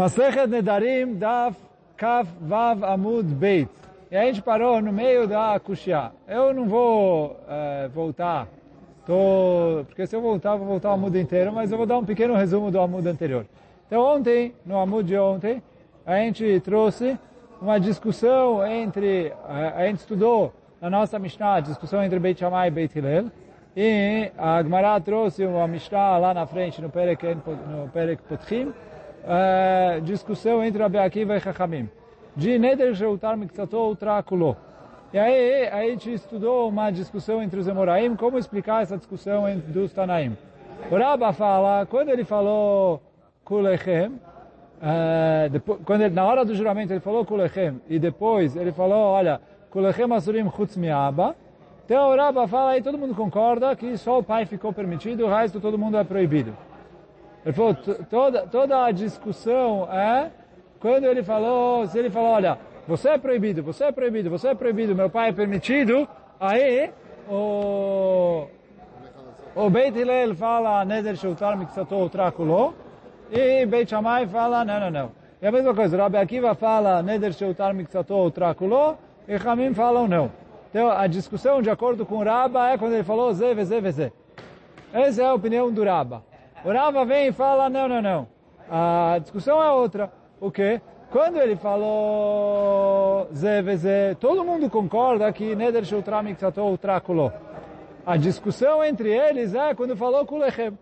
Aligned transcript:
Masechet 0.00 0.46
Nedarim 0.46 1.18
Daf 1.18 1.54
Kaf 1.94 2.26
Vav 2.40 2.82
Amud 2.82 3.26
Beit. 3.34 3.68
E 4.10 4.16
a 4.16 4.24
gente 4.24 4.40
parou 4.40 4.80
no 4.80 4.90
meio 4.90 5.28
da 5.28 5.60
Kushia. 5.60 6.10
Eu 6.26 6.54
não 6.54 6.64
vou 6.66 7.38
é, 7.46 7.86
voltar, 7.88 8.48
tô, 9.04 9.84
porque 9.86 10.06
se 10.06 10.16
eu 10.16 10.22
voltar, 10.22 10.56
vou 10.56 10.66
voltar 10.66 10.88
o 10.88 10.92
Amud 10.94 11.14
inteiro, 11.18 11.52
mas 11.52 11.70
eu 11.70 11.76
vou 11.76 11.86
dar 11.86 11.98
um 11.98 12.04
pequeno 12.06 12.34
resumo 12.34 12.70
do 12.70 12.80
Amud 12.80 13.06
anterior. 13.06 13.44
Então 13.86 14.00
ontem, 14.00 14.54
no 14.64 14.78
Amud 14.78 15.06
de 15.06 15.18
ontem, 15.18 15.62
a 16.06 16.16
gente 16.16 16.60
trouxe 16.60 17.18
uma 17.60 17.78
discussão 17.78 18.66
entre, 18.66 19.34
a 19.46 19.86
gente 19.86 19.98
estudou 19.98 20.50
na 20.80 20.88
nossa 20.88 21.18
Mishnah, 21.18 21.56
a 21.56 21.60
discussão 21.60 22.02
entre 22.02 22.18
Beit 22.18 22.40
Shammai 22.40 22.68
e 22.68 22.70
Beit 22.70 22.98
Hillel, 22.98 23.26
e 23.76 24.32
a 24.38 24.62
Gemara 24.62 24.98
trouxe 24.98 25.44
uma 25.44 25.68
Mishnah 25.68 26.16
lá 26.16 26.32
na 26.32 26.46
frente, 26.46 26.80
no 26.80 26.88
Perek, 26.88 27.36
no 27.68 27.86
Perek 27.92 28.22
Potchim, 28.22 28.72
uh, 29.24 30.00
discussão 30.02 30.62
entre 30.62 30.82
Rabi 30.82 30.98
Akiva 30.98 31.36
e 31.36 31.40
Chachamim. 31.40 31.88
De 32.36 32.58
Neder 32.58 32.94
Sheutar 32.94 33.36
Miktsato 33.36 33.96
Trakulo. 33.96 34.56
E 35.12 35.18
aí 35.18 35.68
a 35.68 35.82
gente 35.82 36.12
estudou 36.12 36.68
uma 36.68 36.90
discussão 36.90 37.42
entre 37.42 37.58
os 37.58 37.66
Emoraim, 37.66 38.14
como 38.14 38.38
explicar 38.38 38.82
essa 38.82 38.96
discussão 38.96 39.48
entre 39.48 39.72
dos 39.72 39.92
Tanaim. 39.92 40.36
O 40.90 40.96
Rabba 40.96 41.32
fala, 41.32 41.84
quando 41.86 42.10
ele 42.10 42.24
falou 42.24 43.02
Kulechem, 43.44 44.06
uh, 44.08 45.50
depois, 45.50 45.80
quando 45.84 46.02
ele, 46.02 46.14
na 46.14 46.24
hora 46.24 46.44
do 46.44 46.54
juramento 46.54 46.92
ele 46.92 47.00
falou 47.00 47.24
Kulechem, 47.24 47.80
e 47.88 47.98
depois 47.98 48.54
ele 48.54 48.70
falou, 48.70 48.98
olha, 48.98 49.40
Kulechem 49.70 50.12
Asurim 50.12 50.48
Chutz 50.50 50.76
Miaba, 50.76 51.34
então 51.84 52.12
o 52.12 52.16
Rabba 52.16 52.46
fala 52.46 52.70
aí, 52.70 52.82
todo 52.82 52.96
mundo 52.96 53.14
concorda 53.16 53.74
que 53.74 53.96
só 53.98 54.20
o 54.20 54.22
pai 54.22 54.46
ficou 54.46 54.72
permitido, 54.72 55.26
o 55.26 55.28
resto 55.28 55.60
todo 55.60 55.76
mundo 55.76 55.96
é 55.96 56.04
proibido. 56.04 56.56
Ele 57.44 57.52
falou, 57.54 57.74
toda, 58.08 58.46
toda 58.46 58.84
a 58.84 58.90
discussão 58.90 59.88
é 59.90 60.30
quando 60.78 61.04
ele 61.04 61.22
falou, 61.22 61.86
se 61.86 61.98
ele 61.98 62.10
falou, 62.10 62.30
olha, 62.30 62.58
você 62.86 63.10
é 63.10 63.18
proibido, 63.18 63.62
você 63.62 63.84
é 63.84 63.92
proibido, 63.92 64.30
você 64.30 64.48
é 64.48 64.54
proibido, 64.54 64.94
meu 64.94 65.10
pai 65.10 65.28
é 65.28 65.32
permitido, 65.32 66.08
aí 66.38 66.90
o, 67.28 68.46
o 69.54 69.70
Beit 69.70 69.98
Hillel 69.98 70.34
fala, 70.34 70.84
Neder 70.84 71.16
Sheutar 71.16 71.56
Miksato 71.56 72.08
Trakulo, 72.08 72.74
e 73.30 73.64
Beit 73.66 73.90
Shammai 73.90 74.26
fala, 74.26 74.64
não, 74.64 74.80
não, 74.80 74.90
não. 74.90 75.12
E 75.40 75.46
a 75.46 75.52
mesma 75.52 75.74
coisa, 75.74 75.96
Rabbi 75.96 76.18
Akiva 76.18 76.54
fala, 76.54 77.02
Neder 77.02 77.32
Sheutar 77.32 77.74
Miksato 77.74 78.30
Trakulo, 78.30 78.98
e 79.28 79.36
Hamim 79.36 79.72
falam 79.72 80.08
não. 80.08 80.32
Então, 80.70 80.90
a 80.90 81.06
discussão, 81.06 81.62
de 81.62 81.70
acordo 81.70 82.04
com 82.04 82.16
o 82.16 82.24
Rabba, 82.24 82.70
é 82.70 82.78
quando 82.78 82.94
ele 82.94 83.04
falou 83.04 83.32
Zé, 83.32 83.54
Zé, 83.64 83.90
Zé. 83.90 84.12
Essa 84.92 85.22
é 85.22 85.26
a 85.26 85.34
opinião 85.34 85.70
do 85.70 85.84
Rabba. 85.84 86.22
O 86.64 86.70
Rava 86.70 87.04
vem 87.04 87.28
e 87.28 87.32
fala, 87.32 87.70
não, 87.70 87.88
não, 87.88 88.02
não. 88.02 88.28
A 88.70 89.18
discussão 89.20 89.62
é 89.62 89.70
outra. 89.72 90.12
O 90.40 90.50
quê? 90.50 90.80
Quando 91.10 91.38
ele 91.38 91.56
falou 91.56 93.28
Zé, 93.34 94.14
todo 94.14 94.44
mundo 94.44 94.70
concorda 94.70 95.32
que 95.32 95.56
Neder 95.56 95.84
Shultra 95.84 96.22
Miksatou 96.22 96.76
Trakulo. 96.78 97.32
A 98.06 98.16
discussão 98.16 98.84
entre 98.84 99.10
eles 99.10 99.54
é 99.54 99.74
quando 99.74 99.96
falou 99.96 100.24
Kulechem. 100.26 100.78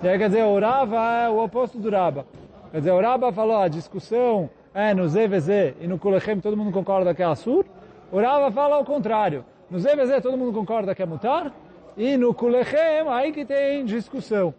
Quer 0.00 0.18
dizer, 0.18 0.44
o 0.44 0.58
Rava 0.58 0.96
é 0.96 1.28
o 1.28 1.44
oposto 1.44 1.78
do 1.78 1.90
Raba. 1.90 2.26
Quer 2.70 2.78
dizer, 2.78 2.92
o 2.92 3.00
Raba 3.00 3.32
falou, 3.32 3.58
a 3.58 3.68
discussão 3.68 4.50
é 4.74 4.94
no 4.94 5.08
Zé 5.08 5.74
e 5.80 5.86
no 5.86 5.98
Kulechem 5.98 6.40
todo 6.40 6.56
mundo 6.56 6.72
concorda 6.72 7.14
que 7.14 7.22
é 7.22 7.26
Assur. 7.26 7.66
O 8.10 8.20
Rava 8.20 8.50
fala 8.50 8.78
o 8.78 8.84
contrário. 8.84 9.44
No 9.70 9.78
Zé 9.78 10.20
todo 10.20 10.36
mundo 10.38 10.52
concorda 10.52 10.94
que 10.94 11.02
é 11.02 11.06
Mutar. 11.06 11.52
E 11.98 12.16
no 12.16 12.32
Kulechem, 12.32 13.08
aí 13.08 13.32
que 13.32 13.44
tem 13.44 13.84
discussão. 13.84 14.54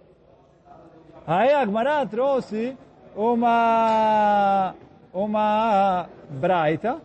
Aí 1.25 1.53
a 1.53 1.61
Agmará 1.61 2.05
trouxe 2.05 2.77
uma, 3.15 4.75
uma 5.13 6.09
braita. 6.29 6.99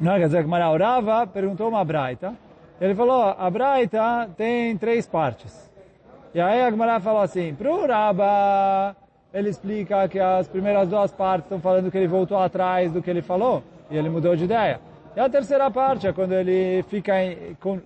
Não, 0.00 0.14
quer 0.14 0.24
dizer, 0.24 0.38
Agmará 0.38 0.70
orava, 0.70 1.26
perguntou 1.26 1.68
uma 1.68 1.84
braita. 1.84 2.34
Ele 2.80 2.94
falou, 2.94 3.22
a 3.22 3.50
braita 3.50 4.30
tem 4.34 4.78
três 4.78 5.06
partes. 5.06 5.70
E 6.32 6.40
aí 6.40 6.62
a 6.62 6.66
Agmará 6.66 6.98
falou 6.98 7.20
assim, 7.20 7.54
pro 7.54 7.86
Raba, 7.86 8.96
ele 9.34 9.50
explica 9.50 10.08
que 10.08 10.18
as 10.18 10.48
primeiras 10.48 10.88
duas 10.88 11.12
partes 11.12 11.44
estão 11.44 11.60
falando 11.60 11.90
que 11.90 11.98
ele 11.98 12.08
voltou 12.08 12.38
atrás 12.38 12.90
do 12.90 13.02
que 13.02 13.10
ele 13.10 13.20
falou, 13.20 13.62
e 13.90 13.98
ele 13.98 14.08
mudou 14.08 14.34
de 14.34 14.44
ideia. 14.44 14.80
E 15.16 15.20
a 15.20 15.28
terceira 15.28 15.70
parte 15.70 16.06
é 16.06 16.12
quando 16.12 16.32
ele 16.32 16.82
fica 16.84 17.12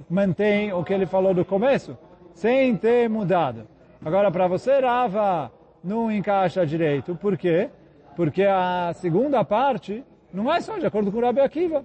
mantém 0.08 0.72
o 0.72 0.84
que 0.84 0.92
ele 0.92 1.06
falou 1.06 1.32
do 1.32 1.44
começo, 1.44 1.96
sem 2.34 2.76
ter 2.76 3.08
mudado. 3.08 3.66
Agora, 4.04 4.30
para 4.30 4.46
você, 4.48 4.80
Rava, 4.80 5.50
não 5.82 6.10
encaixa 6.10 6.66
direito. 6.66 7.14
Por 7.14 7.36
quê? 7.36 7.70
Porque 8.16 8.42
a 8.42 8.92
segunda 8.94 9.44
parte 9.44 10.04
não 10.32 10.52
é 10.52 10.60
só 10.60 10.78
de 10.78 10.86
acordo 10.86 11.10
com 11.10 11.18
o 11.18 11.20
Rabi 11.22 11.40
Akiva. 11.40 11.84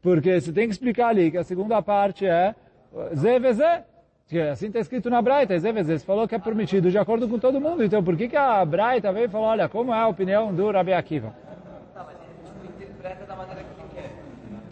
Porque 0.00 0.40
você 0.40 0.52
tem 0.52 0.66
que 0.66 0.72
explicar 0.72 1.08
ali 1.08 1.30
que 1.30 1.38
a 1.38 1.44
segunda 1.44 1.80
parte 1.80 2.26
é 2.26 2.54
Zé 3.14 3.84
que 4.26 4.40
assim 4.40 4.66
está 4.68 4.80
escrito 4.80 5.10
na 5.10 5.20
Braita, 5.20 5.58
Zé 5.58 5.72
Você 5.72 5.98
falou 5.98 6.26
que 6.26 6.34
é 6.34 6.38
permitido 6.38 6.90
de 6.90 6.98
acordo 6.98 7.28
com 7.28 7.38
todo 7.38 7.60
mundo. 7.60 7.84
Então, 7.84 8.02
por 8.02 8.16
que, 8.16 8.28
que 8.28 8.36
a 8.36 8.64
Braita 8.64 9.12
veio 9.12 9.26
e 9.26 9.28
falou, 9.28 9.48
olha, 9.48 9.68
como 9.68 9.92
é 9.92 9.98
a 9.98 10.08
opinião 10.08 10.54
do 10.54 10.70
Rabi 10.70 10.92
Akiva? 10.92 11.34
Tá, 11.94 12.04
mas 12.04 12.16
ele 12.16 12.68
interpreta 12.68 13.26
da 13.26 13.36
maneira 13.36 13.62
que 13.62 13.71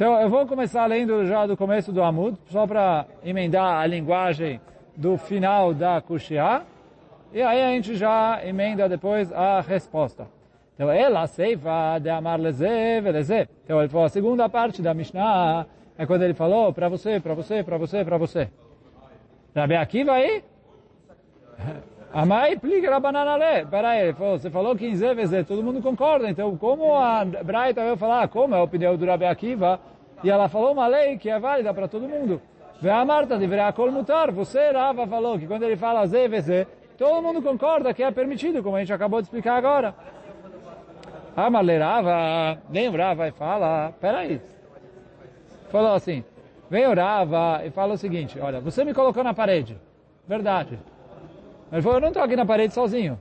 então, 0.00 0.19
eu 0.19 0.31
vou 0.31 0.47
começar 0.47 0.87
lendo 0.87 1.27
já 1.27 1.47
do 1.47 1.55
começo 1.59 1.93
do 1.93 2.03
Amud, 2.03 2.34
só 2.47 2.66
para 2.66 3.05
emendar 3.22 3.83
a 3.83 3.87
linguagem 3.87 4.59
do 4.97 5.19
final 5.19 5.75
da 5.75 6.00
Kushia, 6.00 6.62
e 7.34 7.43
aí 7.43 7.61
a 7.61 7.69
gente 7.72 7.94
já 7.97 8.41
emenda 8.43 8.88
depois 8.88 9.31
a 9.31 9.61
resposta. 9.61 10.27
Então, 10.75 10.91
ela 10.91 11.27
seifa 11.27 11.99
de 11.99 12.09
amar 12.09 12.41
leze 12.41 13.03
veleze. 13.03 13.47
Então, 13.62 13.78
ele 13.78 13.91
falou, 13.91 14.06
a 14.06 14.09
segunda 14.09 14.49
parte 14.49 14.81
da 14.81 14.94
Mishnah 14.94 15.66
é 15.99 16.06
quando 16.06 16.22
ele 16.22 16.32
falou 16.32 16.72
para 16.72 16.88
você, 16.88 17.21
para 17.21 17.34
você, 17.34 17.62
para 17.62 17.77
você, 17.77 18.03
para 18.03 18.17
você. 18.17 18.49
Rabi 19.55 19.77
Akiva 19.77 20.12
aí? 20.12 20.43
Amai 22.12 22.56
plica 22.56 22.91
a. 22.91 23.65
Peraí, 23.71 24.00
ele 24.00 24.12
falou, 24.15 24.38
você 24.38 24.50
falou 24.50 24.75
15 24.75 25.15
vezes, 25.15 25.47
todo 25.47 25.62
mundo 25.62 25.81
concorda. 25.81 26.28
Então, 26.28 26.56
como 26.56 26.94
a 26.94 27.25
Braita 27.25 27.82
veio 27.82 27.97
falar, 27.97 28.26
como 28.28 28.54
é 28.54 28.59
a 28.59 28.62
opinião 28.62 28.97
do 28.97 29.06
Rabi 29.06 29.26
Akiva, 29.26 29.81
e 30.25 30.31
ela 30.31 30.49
falou 30.49 30.72
uma 30.72 30.88
lei 30.88 31.16
que 31.16 31.31
é 31.31 31.38
válida 31.38 31.72
para 31.72 31.87
todo 31.87 32.09
mundo. 32.09 32.43
Vê 32.81 32.91
a 32.91 33.04
Marta 33.04 33.38
de 33.38 33.47
a 33.47 33.72
mutar. 33.93 34.32
Você, 34.32 34.70
Rava, 34.70 35.06
falou 35.06 35.38
que 35.38 35.47
quando 35.47 35.62
ele 35.62 35.76
fala 35.76 36.06
ZVZ, 36.06 36.66
todo 36.99 37.22
mundo 37.22 37.41
concorda 37.43 37.94
que 37.94 38.03
é 38.03 38.10
permitido, 38.10 38.62
como 38.62 38.76
a 38.76 38.81
gente 38.81 38.93
acabou 38.93 39.20
de 39.20 39.26
explicar 39.26 39.56
agora. 39.56 39.94
Ah, 41.37 41.49
mas 41.49 41.78
Rava, 41.78 42.59
vem 42.69 42.91
e 43.28 43.32
fala, 43.32 43.93
peraí. 44.00 44.41
Falou 45.70 45.94
assim, 45.94 46.25
vem 46.69 46.87
o 46.87 46.94
Rava 46.94 47.62
e 47.65 47.70
fala 47.70 47.94
o 47.94 47.99
seguinte, 47.99 48.38
olha, 48.41 48.60
você 48.60 48.84
me 48.84 48.93
colocou 48.93 49.22
na 49.22 49.32
parede. 49.32 49.78
Verdade. 50.26 50.78
Ele 51.72 51.82
falou, 51.82 51.98
eu 51.98 52.00
não 52.00 52.08
estou 52.08 52.22
aqui 52.22 52.36
na 52.36 52.44
parede 52.44 52.75
sozinho. 52.75 53.19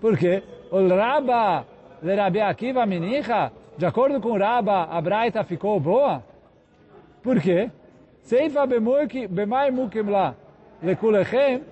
Por 0.00 0.16
quê? 0.16 0.42
O 0.70 0.86
Raba, 0.88 1.64
Lerabi 2.02 2.40
Akiva 2.40 2.86
Minicha, 2.86 3.52
de 3.76 3.84
acordo 3.84 4.20
com 4.20 4.30
o 4.30 4.38
Raba, 4.38 4.84
a 4.84 5.00
Braita 5.00 5.42
ficou 5.42 5.78
boa? 5.80 6.22
Por 7.22 7.40
quê? 7.40 7.70
Seifa 8.22 8.66
bemai 8.66 9.70
mukim 9.70 10.02
la 10.08 10.34
lekulechem 10.82 11.62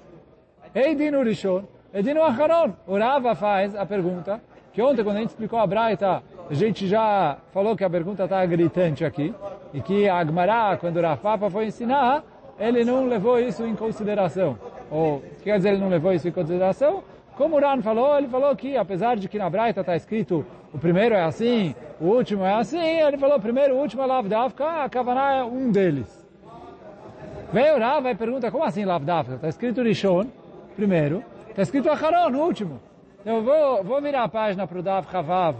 eidinu 0.74 1.22
rishon 1.22 1.64
eidinu 1.94 2.22
acharon. 2.22 2.72
O 2.86 2.98
Rava 2.98 3.34
faz 3.34 3.74
a 3.76 3.86
pergunta, 3.86 4.40
que 4.72 4.82
ontem 4.82 5.04
quando 5.04 5.16
a 5.16 5.20
gente 5.20 5.30
explicou 5.30 5.58
a 5.58 5.66
Braita, 5.66 6.22
a 6.50 6.54
gente 6.54 6.86
já 6.86 7.36
falou 7.52 7.76
que 7.76 7.84
a 7.84 7.90
pergunta 7.90 8.24
está 8.24 8.44
gritante 8.44 9.04
aqui, 9.04 9.34
e 9.72 9.80
que 9.80 10.08
a 10.08 10.18
Agmará, 10.18 10.76
quando 10.78 10.96
o 10.96 11.02
Rafapa 11.02 11.48
foi 11.50 11.66
ensinar, 11.66 12.24
ele 12.58 12.84
não 12.84 13.06
levou 13.06 13.38
isso 13.38 13.64
em 13.64 13.76
consideração. 13.76 14.58
Ou, 14.90 15.22
quer 15.42 15.56
dizer, 15.56 15.70
ele 15.70 15.78
não 15.78 15.88
levou 15.88 16.12
isso 16.12 16.28
em 16.28 16.32
consideração? 16.32 17.02
Como 17.36 17.56
o 17.56 17.60
Ran 17.60 17.80
falou, 17.82 18.18
ele 18.18 18.26
falou 18.26 18.54
que, 18.56 18.76
apesar 18.76 19.16
de 19.16 19.28
que 19.28 19.38
na 19.38 19.48
Braita 19.48 19.80
está 19.80 19.94
escrito 19.94 20.44
o 20.72 20.78
primeiro 20.78 21.14
é 21.14 21.22
assim, 21.22 21.74
o 22.00 22.06
último 22.06 22.44
é 22.44 22.54
assim, 22.54 23.00
ele 23.00 23.16
falou 23.16 23.38
primeiro, 23.38 23.74
o 23.74 23.78
último 23.78 24.02
é 24.02 24.06
Lavdavka, 24.06 24.84
a 24.84 24.88
Kavaná 24.88 25.34
é 25.34 25.44
um 25.44 25.70
deles. 25.70 26.26
Vem 27.52 27.72
o 27.72 27.78
Rav 27.78 28.06
e 28.06 28.14
pergunta, 28.14 28.50
como 28.50 28.64
assim 28.64 28.84
Lavdavka? 28.84 29.36
Está 29.36 29.48
escrito 29.48 29.82
Rishon, 29.82 30.26
primeiro, 30.76 31.22
está 31.48 31.62
escrito 31.62 31.88
Acharon, 31.88 32.36
último. 32.36 32.80
Eu 33.24 33.42
vou, 33.42 33.84
vou 33.84 34.02
virar 34.02 34.24
a 34.24 34.28
página 34.28 34.66
para 34.66 34.78
o 34.78 34.82
Dav 34.82 35.06
Chavav 35.10 35.56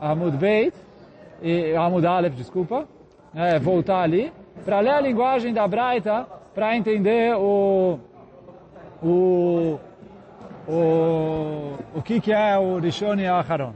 Amud 0.00 0.36
Beit, 0.36 0.74
e, 1.42 1.74
Amud 1.74 2.06
Aleph, 2.06 2.34
desculpa, 2.34 2.86
é, 3.34 3.58
voltar 3.58 4.02
ali, 4.02 4.32
para 4.64 4.80
ler 4.80 4.90
a 4.90 5.00
linguagem 5.00 5.52
da 5.52 5.66
Braita, 5.66 6.26
para 6.54 6.76
entender 6.76 7.34
o, 7.34 7.98
o, 9.04 9.78
o, 10.66 11.74
o 11.94 12.02
que, 12.02 12.20
que 12.20 12.32
é 12.32 12.58
o 12.58 12.78
Rishon 12.78 13.16
e 13.16 13.28
o 13.28 13.34
Acharon. 13.34 13.74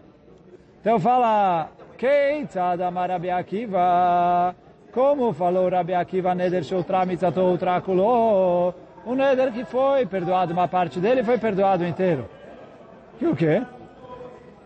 Então 0.81 0.99
fala, 0.99 1.69
Keitzad 1.99 2.81
amar 2.81 3.11
Rabi 3.11 3.31
Akiva, 3.31 4.55
como 4.93 5.33
falou 5.35 5.69
Rabi 5.69 5.95
Akiva, 5.95 6.35
Neder 6.35 6.65
Shoutra 6.65 7.05
Mitzatou 7.05 7.59
Trakulo, 7.59 8.75
um 9.07 9.15
neder 9.15 9.53
que 9.53 9.65
foi 9.65 10.07
perdoado 10.07 10.53
uma 10.53 10.67
parte 10.67 10.99
dele 10.99 11.23
foi 11.23 11.39
perdoado 11.39 11.85
inteiro. 11.85 12.29
Que 13.19 13.27
o 13.27 13.37
quê? 13.37 13.63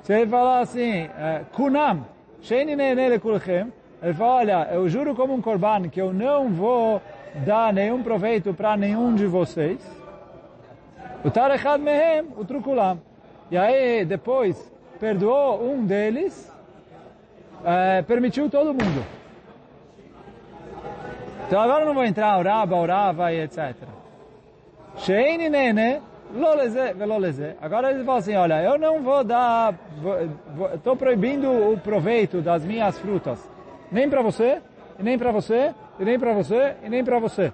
Se 0.03 0.13
ele 0.13 0.27
falar 0.27 0.61
assim, 0.61 1.09
é, 1.19 1.43
kunam, 1.53 2.05
sheini 2.41 2.75
nele 2.77 3.19
kulchem, 3.19 3.73
ele 4.03 4.15
fala, 4.15 4.35
olha, 4.35 4.69
eu 4.73 4.89
juro 4.89 5.15
como 5.15 5.33
um 5.33 5.41
korban 5.41 5.89
que 5.89 6.01
eu 6.01 6.13
não 6.13 6.49
vou 6.49 7.01
dar 7.47 7.73
nenhum 7.73 8.03
proveito 8.03 8.53
para 8.53 8.77
nenhum 8.77 9.15
de 9.15 9.27
vocês. 9.27 10.02
O 11.25 11.31
tarechad 11.31 11.81
mehem, 11.81 12.29
o 12.37 12.45
trukulam. 12.45 13.01
E 13.51 13.57
aí, 13.57 14.05
depois, 14.05 14.73
perdoou 14.99 15.63
um 15.63 15.85
deles, 15.85 16.51
é, 17.65 18.03
permitiu 18.03 18.49
todo 18.51 18.73
mundo. 18.73 19.05
Então 21.47 21.61
agora 21.61 21.85
não 21.85 21.93
vou 21.93 22.05
entrar 22.05 22.39
orava, 22.39 22.75
orava 22.77 23.33
e 23.33 23.41
etc. 23.43 23.75
Sheini 24.97 25.51
nene, 25.51 26.01
loleze, 26.35 26.95
veloleze. 26.95 27.57
Agora 27.61 27.91
ele 27.91 28.05
fala 28.05 28.19
assim, 28.19 28.35
olha, 28.35 28.63
eu 28.63 28.79
não 28.79 29.03
vou 29.03 29.23
dar, 29.23 29.75
estou 30.75 30.97
proibindo 30.97 31.51
o 31.51 31.79
proveito 31.79 32.41
das 32.41 32.65
minhas 32.65 32.99
frutas, 32.99 33.39
nem 33.91 34.09
para 34.09 34.23
você, 34.23 34.63
nem 34.99 35.19
para 35.19 35.31
você, 35.31 35.75
nem 35.99 36.19
para 36.19 36.33
você, 36.33 36.77
e 36.83 36.89
nem 36.89 37.05
para 37.05 37.19
você. 37.19 37.53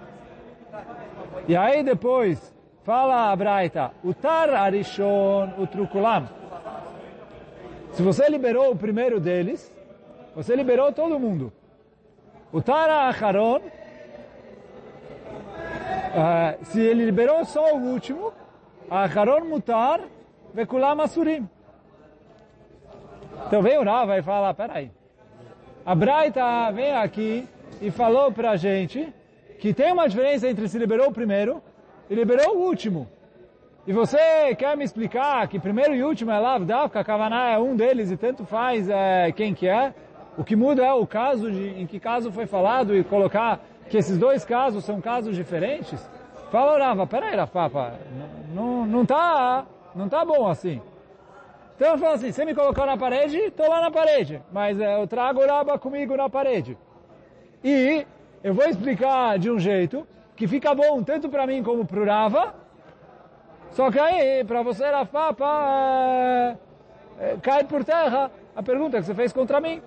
E 1.47 1.57
aí 1.57 1.83
depois, 1.83 2.48
fala 2.89 3.31
a 3.31 3.35
Braita, 3.35 3.91
o 4.03 4.15
tar 4.15 4.49
arishon, 4.49 5.53
o 5.59 5.67
trukulam. 5.67 6.27
Se 7.91 8.01
você 8.01 8.27
liberou 8.27 8.71
o 8.71 8.75
primeiro 8.75 9.19
deles, 9.19 9.71
você 10.35 10.55
liberou 10.55 10.91
todo 10.91 11.19
mundo. 11.19 11.53
O 12.51 12.59
tar 12.63 12.89
acharon, 12.89 13.61
Uh, 16.09 16.65
se 16.65 16.81
ele 16.81 17.05
liberou 17.05 17.45
só 17.45 17.75
o 17.75 17.77
último, 17.93 18.33
Acharon 18.89 19.45
mutar, 19.45 20.01
vekulam 20.51 20.99
asurim. 21.01 21.47
Então 23.45 23.61
vem 23.61 23.77
o 23.77 23.83
Rava 23.83 24.17
e 24.17 24.23
fala, 24.23 24.51
peraí, 24.51 24.91
a 25.85 25.93
Braita 25.93 26.71
vem 26.71 26.95
aqui 26.95 27.47
e 27.79 27.91
falou 27.91 28.31
pra 28.31 28.57
gente 28.57 29.13
que 29.59 29.71
tem 29.71 29.91
uma 29.93 30.09
diferença 30.09 30.49
entre 30.49 30.67
se 30.67 30.79
liberou 30.79 31.09
o 31.09 31.13
primeiro 31.13 31.61
e 32.09 32.15
liberou 32.15 32.57
o 32.57 32.61
último. 32.61 33.07
E 33.85 33.93
você 33.93 34.55
quer 34.55 34.75
me 34.75 34.83
explicar 34.83 35.47
que 35.47 35.59
primeiro 35.59 35.95
e 35.95 36.03
último 36.03 36.31
é 36.31 36.39
Lavdavka, 36.39 37.03
Kavaná 37.03 37.49
é 37.49 37.57
um 37.57 37.75
deles 37.75 38.11
e 38.11 38.17
tanto 38.17 38.45
faz 38.45 38.89
é, 38.89 39.31
quem 39.31 39.53
que 39.53 39.67
é? 39.67 39.93
O 40.37 40.43
que 40.43 40.55
muda 40.55 40.85
é 40.85 40.93
o 40.93 41.07
caso 41.07 41.51
de, 41.51 41.69
em 41.81 41.87
que 41.87 41.99
caso 41.99 42.31
foi 42.31 42.45
falado 42.45 42.95
e 42.95 43.03
colocar 43.03 43.59
que 43.89 43.97
esses 43.97 44.17
dois 44.17 44.45
casos 44.45 44.85
são 44.85 45.01
casos 45.01 45.35
diferentes, 45.35 45.99
fala 46.51 46.77
Rava, 46.77 47.07
peraí, 47.07 47.35
Rafapa, 47.35 47.93
não, 48.53 48.85
não 48.85 49.05
tá, 49.05 49.65
não 49.95 50.07
tá 50.07 50.23
bom 50.23 50.47
assim. 50.47 50.81
Então 51.75 51.89
ele 51.89 51.97
fala 51.97 52.15
assim, 52.15 52.31
você 52.31 52.45
me 52.45 52.53
colocou 52.53 52.85
na 52.85 52.97
parede, 52.97 53.37
estou 53.37 53.67
lá 53.67 53.81
na 53.81 53.89
parede, 53.89 54.41
mas 54.51 54.79
é, 54.79 55.01
eu 55.01 55.07
trago 55.07 55.41
o 55.41 55.79
comigo 55.79 56.15
na 56.15 56.29
parede. 56.29 56.77
E 57.63 58.05
eu 58.43 58.53
vou 58.53 58.65
explicar 58.65 59.39
de 59.39 59.49
um 59.49 59.57
jeito 59.57 60.05
que 60.39 60.47
fica 60.47 60.73
bom 60.73 61.03
tanto 61.03 61.27
para 61.27 61.45
mim 61.45 61.61
como 61.61 61.85
para 61.85 61.99
o 61.99 62.05
Rava, 62.05 62.55
só 63.71 63.91
que 63.91 63.99
aí, 63.99 64.41
para 64.45 64.63
você, 64.63 64.85
Rafapa, 64.89 65.45
é, 65.45 66.55
é, 67.19 67.37
cai 67.41 67.65
por 67.65 67.83
terra 67.83 68.31
a 68.55 68.63
pergunta 68.63 68.97
que 68.97 69.03
você 69.03 69.13
fez 69.13 69.33
contra 69.33 69.59
mim. 69.59 69.81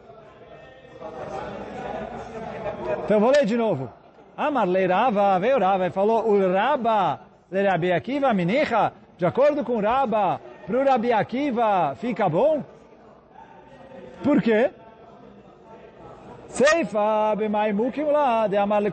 Então 3.03 3.19
vou 3.19 3.31
ler 3.31 3.47
de 3.47 3.57
novo. 3.57 3.91
Amar 4.37 4.69
le 4.69 4.87
Rava, 4.87 5.39
veio 5.39 5.59
Rava 5.59 5.87
e 5.87 5.91
falou, 5.91 6.29
o 6.29 6.53
Raba 6.53 7.21
le 7.51 7.67
Rabi 7.67 7.91
Akiva 7.91 8.35
minicha, 8.35 8.93
de 9.17 9.25
acordo 9.25 9.65
com 9.65 9.77
o 9.77 9.81
Raba, 9.81 10.39
para 10.67 10.79
o 10.79 10.85
Rabi 10.85 11.15
Akiva 11.15 11.95
fica 11.97 12.29
bom? 12.29 12.63
Por 14.23 14.43
quê? 14.43 14.71
Seifa 16.47 17.35
b'mai 17.37 17.73
mukim 17.73 18.05
lá, 18.05 18.47
de 18.47 18.59
amar 18.59 18.83
le 18.83 18.91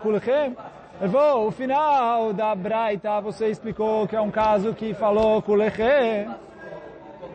falou, 1.08 1.48
o 1.48 1.52
final 1.52 2.34
da 2.34 2.54
Braita 2.54 3.22
você 3.22 3.48
explicou 3.48 4.06
que 4.06 4.16
é 4.16 4.22
um 4.22 4.30
caso 4.30 4.74
que 4.74 4.94
falou 4.94 5.42
kulechem. 5.42 6.28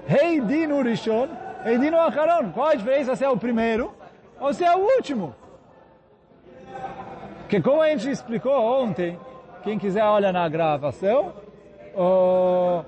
Heidinu 0.07 0.83
Rishon, 0.83 1.29
Heidinu 1.65 1.99
Acharon. 1.99 2.53
Qual 2.53 2.69
a 2.69 2.75
diferença 2.75 3.17
se 3.17 3.25
é 3.25 3.29
o 3.29 3.39
primeiro 3.39 3.91
ou 4.39 4.53
se 4.53 4.63
é 4.63 4.77
o 4.77 4.81
último? 4.81 5.35
Que 7.49 7.61
como 7.61 7.81
a 7.81 7.89
gente 7.89 8.11
explicou 8.11 8.53
ontem, 8.53 9.19
quem 9.63 9.79
quiser 9.79 10.05
olha 10.05 10.31
na 10.31 10.47
gravação, 10.47 11.33
o, 11.95 12.85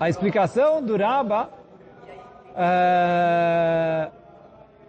a 0.00 0.08
explicação 0.08 0.82
do 0.82 0.96
Raba 0.96 1.50
é, 2.56 4.08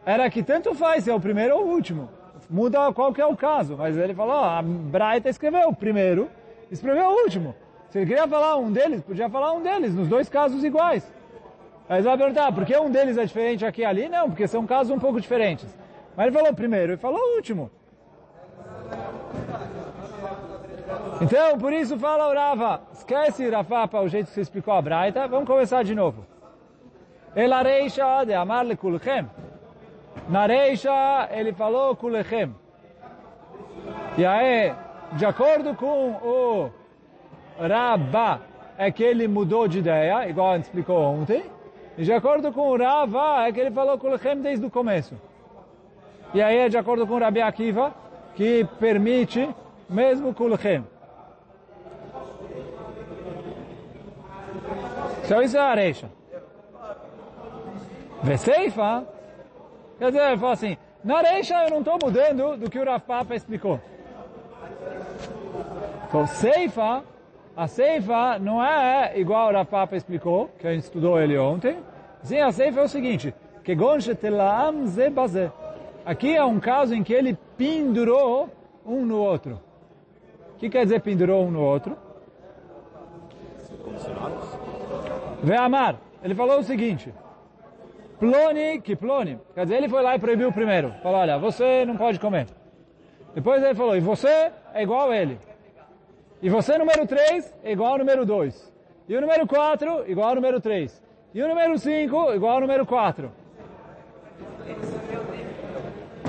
era 0.05 0.29
que 0.29 0.41
tanto 0.43 0.73
faz 0.73 1.03
se 1.03 1.09
é 1.09 1.13
o 1.13 1.19
primeiro 1.19 1.57
ou 1.57 1.65
o 1.65 1.69
último. 1.71 2.16
Muda 2.49 2.91
qual 2.93 3.13
que 3.13 3.21
é 3.21 3.25
o 3.25 3.35
caso. 3.35 3.75
Mas 3.77 3.97
ele 3.97 4.13
falou, 4.13 4.43
a 4.43 4.61
Braita 4.61 5.29
escreveu 5.29 5.69
o 5.69 5.75
primeiro, 5.75 6.29
escreveu 6.71 7.09
o 7.09 7.23
último. 7.23 7.55
Se 7.89 7.99
ele 7.99 8.07
queria 8.07 8.27
falar 8.27 8.57
um 8.57 8.71
deles, 8.71 9.01
podia 9.01 9.29
falar 9.29 9.53
um 9.53 9.61
deles, 9.61 9.93
nos 9.93 10.07
dois 10.07 10.29
casos 10.29 10.63
iguais. 10.63 11.11
Você 11.87 12.01
vai 12.01 12.17
perguntar, 12.17 12.51
por 12.51 12.65
que 12.65 12.77
um 12.77 12.91
deles 12.91 13.17
é 13.17 13.23
diferente 13.23 13.65
aqui 13.65 13.81
e 13.81 13.85
ali? 13.85 14.09
Não, 14.09 14.29
porque 14.29 14.47
são 14.47 14.65
casos 14.67 14.91
um 14.91 14.99
pouco 14.99 15.21
diferentes. 15.21 15.65
Mas 16.15 16.27
ele 16.27 16.35
falou 16.35 16.53
primeiro 16.53 16.93
e 16.93 16.97
falou 16.97 17.19
o 17.19 17.35
último. 17.35 17.71
Então, 21.21 21.57
por 21.57 21.73
isso 21.73 21.97
fala 21.97 22.29
o 22.29 22.33
Rava, 22.33 22.81
esquece 22.93 23.49
Rafapa 23.49 24.01
o 24.01 24.07
jeito 24.07 24.27
que 24.27 24.33
você 24.33 24.41
explicou 24.41 24.73
a 24.73 24.81
Braita, 24.81 25.27
vamos 25.27 25.47
começar 25.47 25.83
de 25.83 25.95
novo. 25.95 26.25
Ela 27.35 27.61
reisha 27.61 28.23
de 28.25 28.33
amar 28.33 28.65
le 28.65 28.75
kulchem. 28.75 29.27
Na 30.29 30.45
reisha 30.45 31.29
ele 31.31 31.53
falou 31.53 31.95
kulchem. 31.95 32.53
E 34.17 34.25
aí, 34.25 34.73
de 35.13 35.25
acordo 35.25 35.75
com 35.75 36.11
o 36.11 36.71
Rabba, 37.59 38.41
é 38.77 38.91
que 38.91 39.03
ele 39.03 39.27
mudou 39.27 39.67
de 39.67 39.79
ideia, 39.79 40.29
igual 40.29 40.51
a 40.51 40.55
gente 40.55 40.65
explicou 40.65 40.99
ontem. 40.99 41.43
E 41.97 42.03
de 42.03 42.13
acordo 42.13 42.51
com 42.53 42.69
o 42.69 42.77
Rava, 42.77 43.47
é 43.47 43.51
que 43.51 43.59
ele 43.59 43.71
falou 43.71 43.97
kulchem 43.97 44.39
desde 44.39 44.65
o 44.65 44.69
começo. 44.69 45.15
E 46.33 46.41
aí 46.41 46.57
é 46.57 46.69
de 46.69 46.77
acordo 46.77 47.07
com 47.07 47.15
o 47.15 47.19
Rabi 47.19 47.41
Akiva, 47.41 47.93
que 48.35 48.65
permite 48.79 49.49
mesmo 49.89 50.33
kulchem. 50.33 50.85
Então 55.25 55.41
isso 55.41 55.57
é 55.57 55.59
a 55.59 55.65
areia. 55.65 56.11
Veseifa, 58.21 59.07
quer 59.97 60.11
dizer, 60.11 60.27
ele 60.27 60.37
fala 60.37 60.53
assim, 60.53 60.77
na 61.03 61.17
areia 61.17 61.41
eu 61.65 61.69
não 61.69 61.79
estou 61.79 61.97
mudando 62.01 62.57
do 62.57 62.69
que 62.69 62.79
o 62.79 62.85
Rav 62.85 63.01
Papa 63.01 63.35
explicou. 63.35 63.79
Então, 66.07 66.25
Seifa, 66.27 67.03
a 67.55 67.67
Seifa 67.67 68.39
não 68.39 68.63
é 68.63 69.19
igual 69.19 69.49
o 69.49 69.53
Rav 69.53 69.67
Papa 69.67 69.95
explicou, 69.95 70.49
que 70.59 70.67
a 70.67 70.73
gente 70.73 70.83
estudou 70.83 71.19
ele 71.19 71.37
ontem. 71.37 71.77
Sim, 72.23 72.39
a 72.39 72.51
Seifa 72.51 72.81
é 72.81 72.83
o 72.83 72.87
seguinte, 72.87 73.33
que 73.63 73.75
gonchetelam 73.75 74.87
ze 74.87 75.11
Aqui 76.05 76.35
é 76.35 76.43
um 76.43 76.59
caso 76.59 76.95
em 76.95 77.03
que 77.03 77.13
ele 77.13 77.37
pendurou 77.57 78.49
um 78.85 79.05
no 79.05 79.17
outro. 79.17 79.59
O 80.55 80.57
que 80.57 80.69
quer 80.69 80.83
dizer 80.83 81.01
pendurou 81.01 81.45
um 81.45 81.51
no 81.51 81.61
outro? 81.61 81.97
Veamar, 85.43 85.97
ele 86.23 86.33
falou 86.33 86.59
o 86.59 86.63
seguinte, 86.63 87.13
Plone, 88.19 88.81
que 88.81 88.95
Plone, 88.95 89.39
quer 89.53 89.63
dizer, 89.65 89.77
ele 89.77 89.89
foi 89.89 90.01
lá 90.01 90.15
e 90.15 90.19
proibiu 90.19 90.49
o 90.49 90.53
primeiro. 90.53 90.93
Falou, 91.03 91.19
olha, 91.19 91.37
você 91.37 91.85
não 91.85 91.95
pode 91.95 92.19
comer. 92.19 92.47
Depois 93.35 93.61
ele 93.63 93.75
falou, 93.75 93.95
e 93.95 93.99
você 93.99 94.51
é 94.73 94.81
igual 94.81 95.11
a 95.11 95.17
ele. 95.17 95.37
E 96.41 96.49
você, 96.49 96.77
número 96.77 97.05
3, 97.05 97.53
é 97.63 97.71
igual 97.71 97.93
ao 97.93 97.97
número 97.99 98.25
2. 98.25 98.73
E 99.07 99.15
o 99.15 99.21
número 99.21 99.45
4, 99.45 100.09
igual 100.09 100.29
ao 100.29 100.35
número 100.35 100.59
3. 100.59 101.03
E 101.33 101.41
o 101.41 101.47
número 101.47 101.77
5, 101.77 102.33
igual 102.33 102.55
ao 102.55 102.61
número 102.61 102.85
4. 102.85 103.31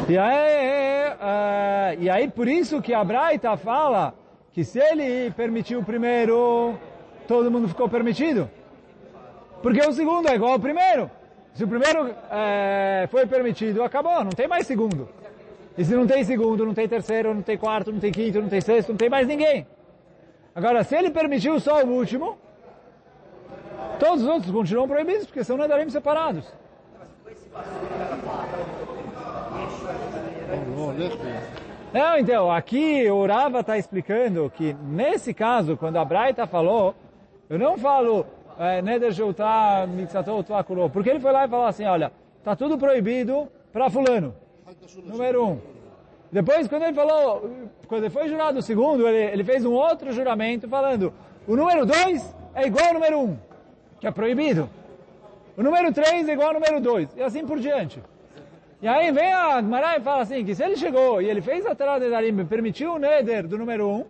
E 0.09 0.19
aí, 0.19 1.09
uh, 1.13 2.03
e 2.03 2.11
aí, 2.11 2.29
por 2.29 2.49
isso 2.49 2.81
que 2.81 2.95
a 2.95 3.03
Braita 3.05 3.57
fala 3.57 4.15
que 4.53 4.65
se 4.65 4.79
ele 4.79 5.31
permitiu 5.33 5.81
o 5.81 5.85
primeiro, 5.85 6.75
todo 7.27 7.51
mundo 7.51 7.69
ficou 7.69 7.89
permitido. 7.89 8.51
Porque 9.63 9.81
o 9.81 9.93
segundo 9.93 10.29
é 10.29 10.35
igual 10.35 10.53
ao 10.53 10.61
primeiro. 10.61 11.11
Se 11.59 11.65
o 11.65 11.67
primeiro 11.67 12.15
é, 12.31 13.09
foi 13.11 13.27
permitido, 13.27 13.83
acabou, 13.83 14.23
não 14.23 14.31
tem 14.31 14.47
mais 14.47 14.65
segundo. 14.65 15.09
E 15.77 15.85
se 15.85 15.93
não 15.93 16.07
tem 16.07 16.23
segundo, 16.23 16.65
não 16.65 16.73
tem 16.73 16.87
terceiro, 16.87 17.35
não 17.35 17.43
tem 17.43 17.59
quarto, 17.59 17.91
não 17.91 17.99
tem 17.99 18.13
quinto, 18.13 18.41
não 18.41 18.49
tem 18.49 18.61
sexto, 18.61 18.91
não 18.91 18.97
tem 18.97 19.11
mais 19.11 19.27
ninguém. 19.27 19.67
Agora, 20.55 20.85
se 20.85 20.95
ele 20.95 21.11
permitiu 21.11 21.59
só 21.59 21.83
o 21.83 21.89
último, 21.89 22.39
todos 23.99 24.23
os 24.23 24.29
outros 24.29 24.53
continuam 24.53 24.87
proibidos, 24.87 25.27
porque 25.27 25.43
são 25.43 25.57
nadarim 25.57 25.91
separados. 25.91 26.45
Não, 31.93 32.19
então, 32.19 32.53
aqui 32.53 33.11
o 33.11 33.27
Rava 33.27 33.61
está 33.61 33.77
explicando 33.77 34.49
que 34.55 34.75
nesse 34.75 35.35
caso, 35.35 35.77
quando 35.77 35.97
a 35.97 36.05
Braita 36.05 36.47
falou, 36.47 36.95
eu 37.51 37.59
não 37.59 37.77
falo 37.77 38.25
Neder 38.83 39.13
Shouta 39.13 39.87
Mitzatot 39.87 40.45
Tvakulot, 40.45 40.91
porque 40.91 41.11
ele 41.11 41.21
foi 41.21 41.31
lá 41.33 41.45
e 41.45 41.49
falou 41.49 41.67
assim, 41.67 41.85
olha, 41.85 42.11
está 42.39 42.57
tudo 42.57 42.77
proibido 42.77 43.49
para 43.73 43.89
fulano, 43.89 44.35
número 45.05 45.47
um. 45.47 45.61
Depois, 46.31 46.67
quando 46.67 46.83
ele 46.83 46.93
falou, 46.93 47.49
quando 47.87 48.03
ele 48.03 48.11
foi 48.11 48.29
jurado 48.29 48.59
o 48.59 48.63
segundo, 48.63 49.07
ele, 49.07 49.33
ele 49.33 49.45
fez 49.45 49.65
um 49.65 49.73
outro 49.73 50.13
juramento 50.13 50.69
falando, 50.69 51.13
o 51.47 51.57
número 51.57 51.87
dois 51.87 52.35
é 52.55 52.67
igual 52.67 52.89
ao 52.89 52.95
número 52.95 53.21
um, 53.21 53.39
que 54.01 54.07
é 54.07 54.11
proibido. 54.11 54.69
O 55.57 55.63
número 55.63 55.93
três 55.93 56.29
é 56.29 56.33
igual 56.33 56.49
ao 56.49 56.55
número 56.55 56.81
dois, 56.81 57.09
e 57.17 57.23
assim 57.23 57.47
por 57.47 57.59
diante. 57.61 58.03
E 58.83 58.87
aí 58.87 59.11
vem 59.11 59.33
a 59.33 59.61
Gmará 59.61 59.97
e 59.97 60.01
fala 60.01 60.23
assim, 60.23 60.45
que 60.45 60.55
se 60.55 60.63
ele 60.63 60.77
chegou 60.77 61.23
e 61.23 61.29
ele 61.29 61.41
fez 61.41 61.65
a 61.65 61.75
Terá 61.75 61.99
de 61.99 62.11
Darim, 62.11 62.45
permitiu 62.45 62.95
o 62.95 62.99
Neder 62.99 63.47
do 63.47 63.57
número 63.57 63.89
1, 63.89 63.95
um, 63.95 64.05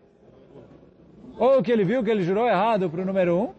ou 1.38 1.62
que 1.62 1.70
ele 1.70 1.84
viu 1.84 2.02
que 2.02 2.10
ele 2.10 2.22
jurou 2.22 2.46
errado 2.46 2.90
para 2.90 3.00
o 3.00 3.04
número 3.04 3.36
1, 3.36 3.42
um, 3.42 3.54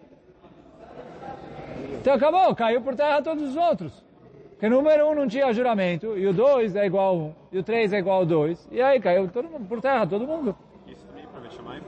então 1.99 2.13
acabou, 2.13 2.55
caiu 2.55 2.81
por 2.81 2.95
terra 2.95 3.21
todos 3.21 3.43
os 3.43 3.55
outros. 3.55 4.03
Porque 4.51 4.67
o 4.67 4.69
número 4.69 5.07
1 5.07 5.11
um 5.11 5.15
não 5.15 5.27
tinha 5.27 5.53
juramento, 5.53 6.17
e 6.17 6.27
o 6.27 6.33
2 6.33 6.75
é 6.75 6.85
igual 6.85 7.07
a 7.07 7.13
1, 7.13 7.21
um, 7.21 7.33
e 7.51 7.59
o 7.59 7.63
3 7.63 7.93
é 7.93 7.99
igual 7.99 8.21
a 8.21 8.25
2, 8.25 8.69
e 8.71 8.81
aí 8.81 8.99
caiu 8.99 9.27
todo 9.29 9.49
mundo, 9.49 9.67
por 9.67 9.81
terra 9.81 10.05
todo 10.05 10.27
mundo. 10.27 10.55
Isso 10.87 11.05
também 11.05 11.25
para 11.27 11.41
Betchamay? 11.41 11.81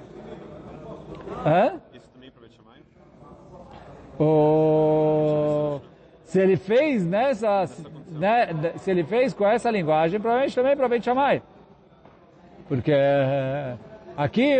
Hã? 1.45 1.81
Isso 1.93 2.09
também 2.11 2.31
para 2.31 2.41
Betchamay? 2.41 2.79
O... 4.19 5.81
Se 6.31 6.39
ele 6.39 6.55
fez 6.55 7.05
nessa, 7.05 7.65
né, 8.09 8.47
se 8.77 8.89
ele 8.89 9.03
fez 9.03 9.33
com 9.33 9.45
essa 9.45 9.69
linguagem, 9.69 10.17
provavelmente 10.17 10.55
também 10.55 10.77
para 10.77 10.87
Beit 10.87 11.03
Shammai. 11.03 11.43
Porque 12.69 12.93
aqui, 14.15 14.57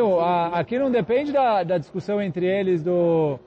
aqui 0.53 0.79
não 0.79 0.91
depende 0.91 1.31
da, 1.31 1.63
da 1.63 1.77
discussão 1.77 2.21
entre 2.21 2.45
eles 2.45 2.83
do, 2.83 3.39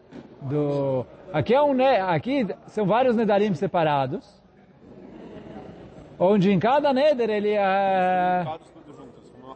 do 0.42 1.06
aqui 1.32 1.54
é 1.54 1.62
um 1.62 1.74
aqui 2.08 2.46
são 2.66 2.86
vários 2.86 3.16
nedarim 3.16 3.52
separados, 3.54 4.42
onde 6.18 6.50
em 6.50 6.58
cada 6.58 6.92
neder 6.92 7.30
ele 7.30 7.50
é, 7.50 8.44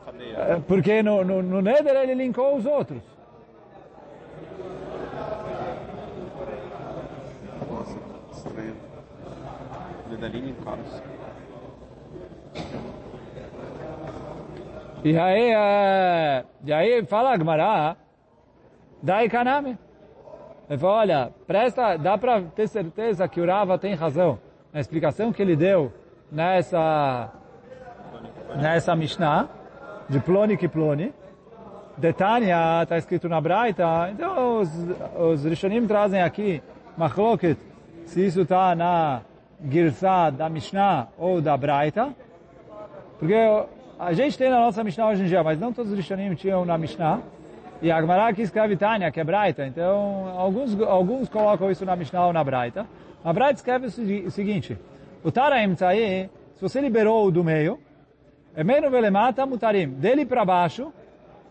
cadeia. 0.04 0.64
porque 0.66 1.02
no, 1.02 1.24
no, 1.24 1.42
no 1.42 1.62
neder 1.62 1.96
ele 1.96 2.14
linkou 2.14 2.56
os 2.56 2.66
outros. 2.66 3.02
Nossa, 7.70 7.98
estranho. 8.32 8.76
Nedarim 10.10 10.48
em 10.50 10.54
E 15.04 15.16
aí, 15.16 15.52
é, 15.52 16.44
e 16.64 16.72
aí 16.72 17.04
fala 17.04 17.32
Agmará, 17.32 17.96
dai 19.02 19.28
kaname. 19.28 19.78
Ele 20.68 20.78
falou, 20.78 20.96
olha, 20.96 21.32
presta, 21.46 21.96
dá 21.96 22.18
para 22.18 22.42
ter 22.42 22.68
certeza 22.68 23.28
que 23.28 23.40
o 23.40 23.46
Rava 23.46 23.78
tem 23.78 23.94
razão 23.94 24.38
na 24.72 24.80
explicação 24.80 25.32
que 25.32 25.40
ele 25.40 25.56
deu 25.56 25.92
nessa, 26.30 27.32
nessa 28.56 28.94
Mishnah, 28.94 29.48
de 30.08 30.20
Ploni 30.20 30.56
que 30.56 30.68
Ploni. 30.68 31.14
Detania 31.96 32.82
está 32.82 32.98
escrito 32.98 33.28
na 33.28 33.40
Braita, 33.40 34.10
então 34.12 34.60
os, 34.60 34.70
os 35.16 35.44
Rishonim 35.44 35.86
trazem 35.86 36.22
aqui 36.22 36.62
Machloket, 36.96 37.58
se 38.04 38.24
isso 38.24 38.42
está 38.42 38.74
na 38.74 39.22
Girsá 39.68 40.30
da 40.30 40.48
Mishnah 40.48 41.08
ou 41.18 41.40
da 41.40 41.56
Braita, 41.56 42.14
porque 43.18 43.34
a 43.98 44.12
gente 44.12 44.38
tem 44.38 44.48
na 44.48 44.60
nossa 44.60 44.84
Mishnah 44.84 45.08
hoje 45.08 45.24
em 45.24 45.26
dia, 45.26 45.42
mas 45.42 45.58
não 45.58 45.72
todos 45.72 45.90
os 45.90 45.96
Rishonim 45.96 46.34
tinham 46.34 46.64
na 46.64 46.78
Mishnah. 46.78 47.20
E 47.82 47.90
a 47.90 47.96
Agmará 47.96 48.32
que 48.32 48.42
escreve 48.42 48.76
Tânia, 48.76 49.10
que 49.10 49.20
é 49.20 49.24
Braita. 49.24 49.66
Então, 49.66 50.34
alguns, 50.36 50.80
alguns 50.80 51.28
colocam 51.28 51.70
isso 51.70 51.84
na 51.84 51.94
Mishnah 51.94 52.26
ou 52.26 52.32
na 52.32 52.42
Braita. 52.42 52.86
A 53.24 53.32
Braita 53.32 53.54
escreve 53.54 53.86
o 53.86 54.30
seguinte. 54.30 54.78
O 55.22 55.30
Taraim 55.30 55.74
Tzaí, 55.74 56.30
se 56.54 56.62
você 56.62 56.80
liberou 56.80 57.26
o 57.26 57.30
do 57.30 57.42
meio, 57.42 57.78
é 58.54 58.62
menos 58.64 58.90
velemata 58.90 59.44
mutarim. 59.46 59.88
Dele 59.88 60.24
para 60.24 60.44
baixo, 60.44 60.92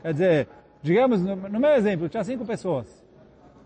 quer 0.02 0.14
dizer, 0.14 0.48
digamos, 0.82 1.22
no, 1.22 1.60
meu 1.60 1.72
exemplo, 1.72 2.10
tinha 2.10 2.24
cinco 2.24 2.46
pessoas. 2.46 3.06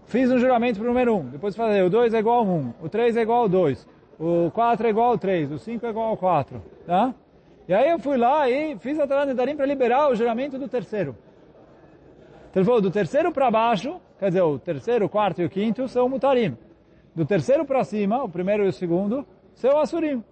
Fiz 0.05 0.29
um 0.31 0.37
juramento 0.37 0.79
para 0.79 0.85
o 0.85 0.87
número 0.87 1.15
um. 1.15 1.29
Depois 1.29 1.55
falei, 1.55 1.81
o 1.81 1.89
2 1.89 2.13
é 2.13 2.19
igual 2.19 2.39
a 2.39 2.43
1, 2.43 2.51
um, 2.51 2.73
o 2.81 2.89
3 2.89 3.17
é 3.17 3.21
igual 3.21 3.45
a 3.45 3.47
2, 3.47 3.87
o 4.19 4.51
4 4.51 4.87
é 4.87 4.89
igual 4.89 5.13
a 5.13 5.17
3, 5.17 5.51
o 5.51 5.59
5 5.59 5.85
é 5.85 5.89
igual 5.89 6.09
ao 6.09 6.17
4. 6.17 6.61
Tá? 6.85 7.13
E 7.67 7.73
aí 7.73 7.89
eu 7.89 7.99
fui 7.99 8.17
lá 8.17 8.49
e 8.49 8.77
fiz 8.79 8.99
a 8.99 9.07
Torá 9.07 9.25
Nedarim 9.25 9.55
para 9.55 9.65
liberar 9.65 10.09
o 10.09 10.15
juramento 10.15 10.57
do 10.57 10.67
terceiro. 10.67 11.15
Então 12.49 12.61
ele 12.61 12.65
falou, 12.65 12.81
do 12.81 12.91
terceiro 12.91 13.31
para 13.31 13.49
baixo, 13.49 13.99
quer 14.19 14.27
dizer, 14.27 14.41
o 14.41 14.59
terceiro, 14.59 15.05
o 15.05 15.09
quarto 15.09 15.41
e 15.41 15.45
o 15.45 15.49
quinto 15.49 15.87
são 15.87 16.09
mutarim. 16.09 16.57
Do 17.15 17.25
terceiro 17.25 17.65
para 17.65 17.83
cima, 17.83 18.23
o 18.23 18.29
primeiro 18.29 18.65
e 18.65 18.67
o 18.67 18.73
segundo, 18.73 19.25
são 19.53 19.79
asurim. 19.79 20.23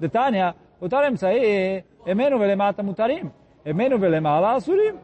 Detânia, 0.00 0.54
o 0.80 0.88
Tarem 0.88 1.16
Saí, 1.16 1.84
emenu 2.04 2.38
velemata 2.38 2.82
mutarim, 2.82 3.30
emenu 3.64 3.98
velemala 3.98 4.52
asurim. 4.52 4.94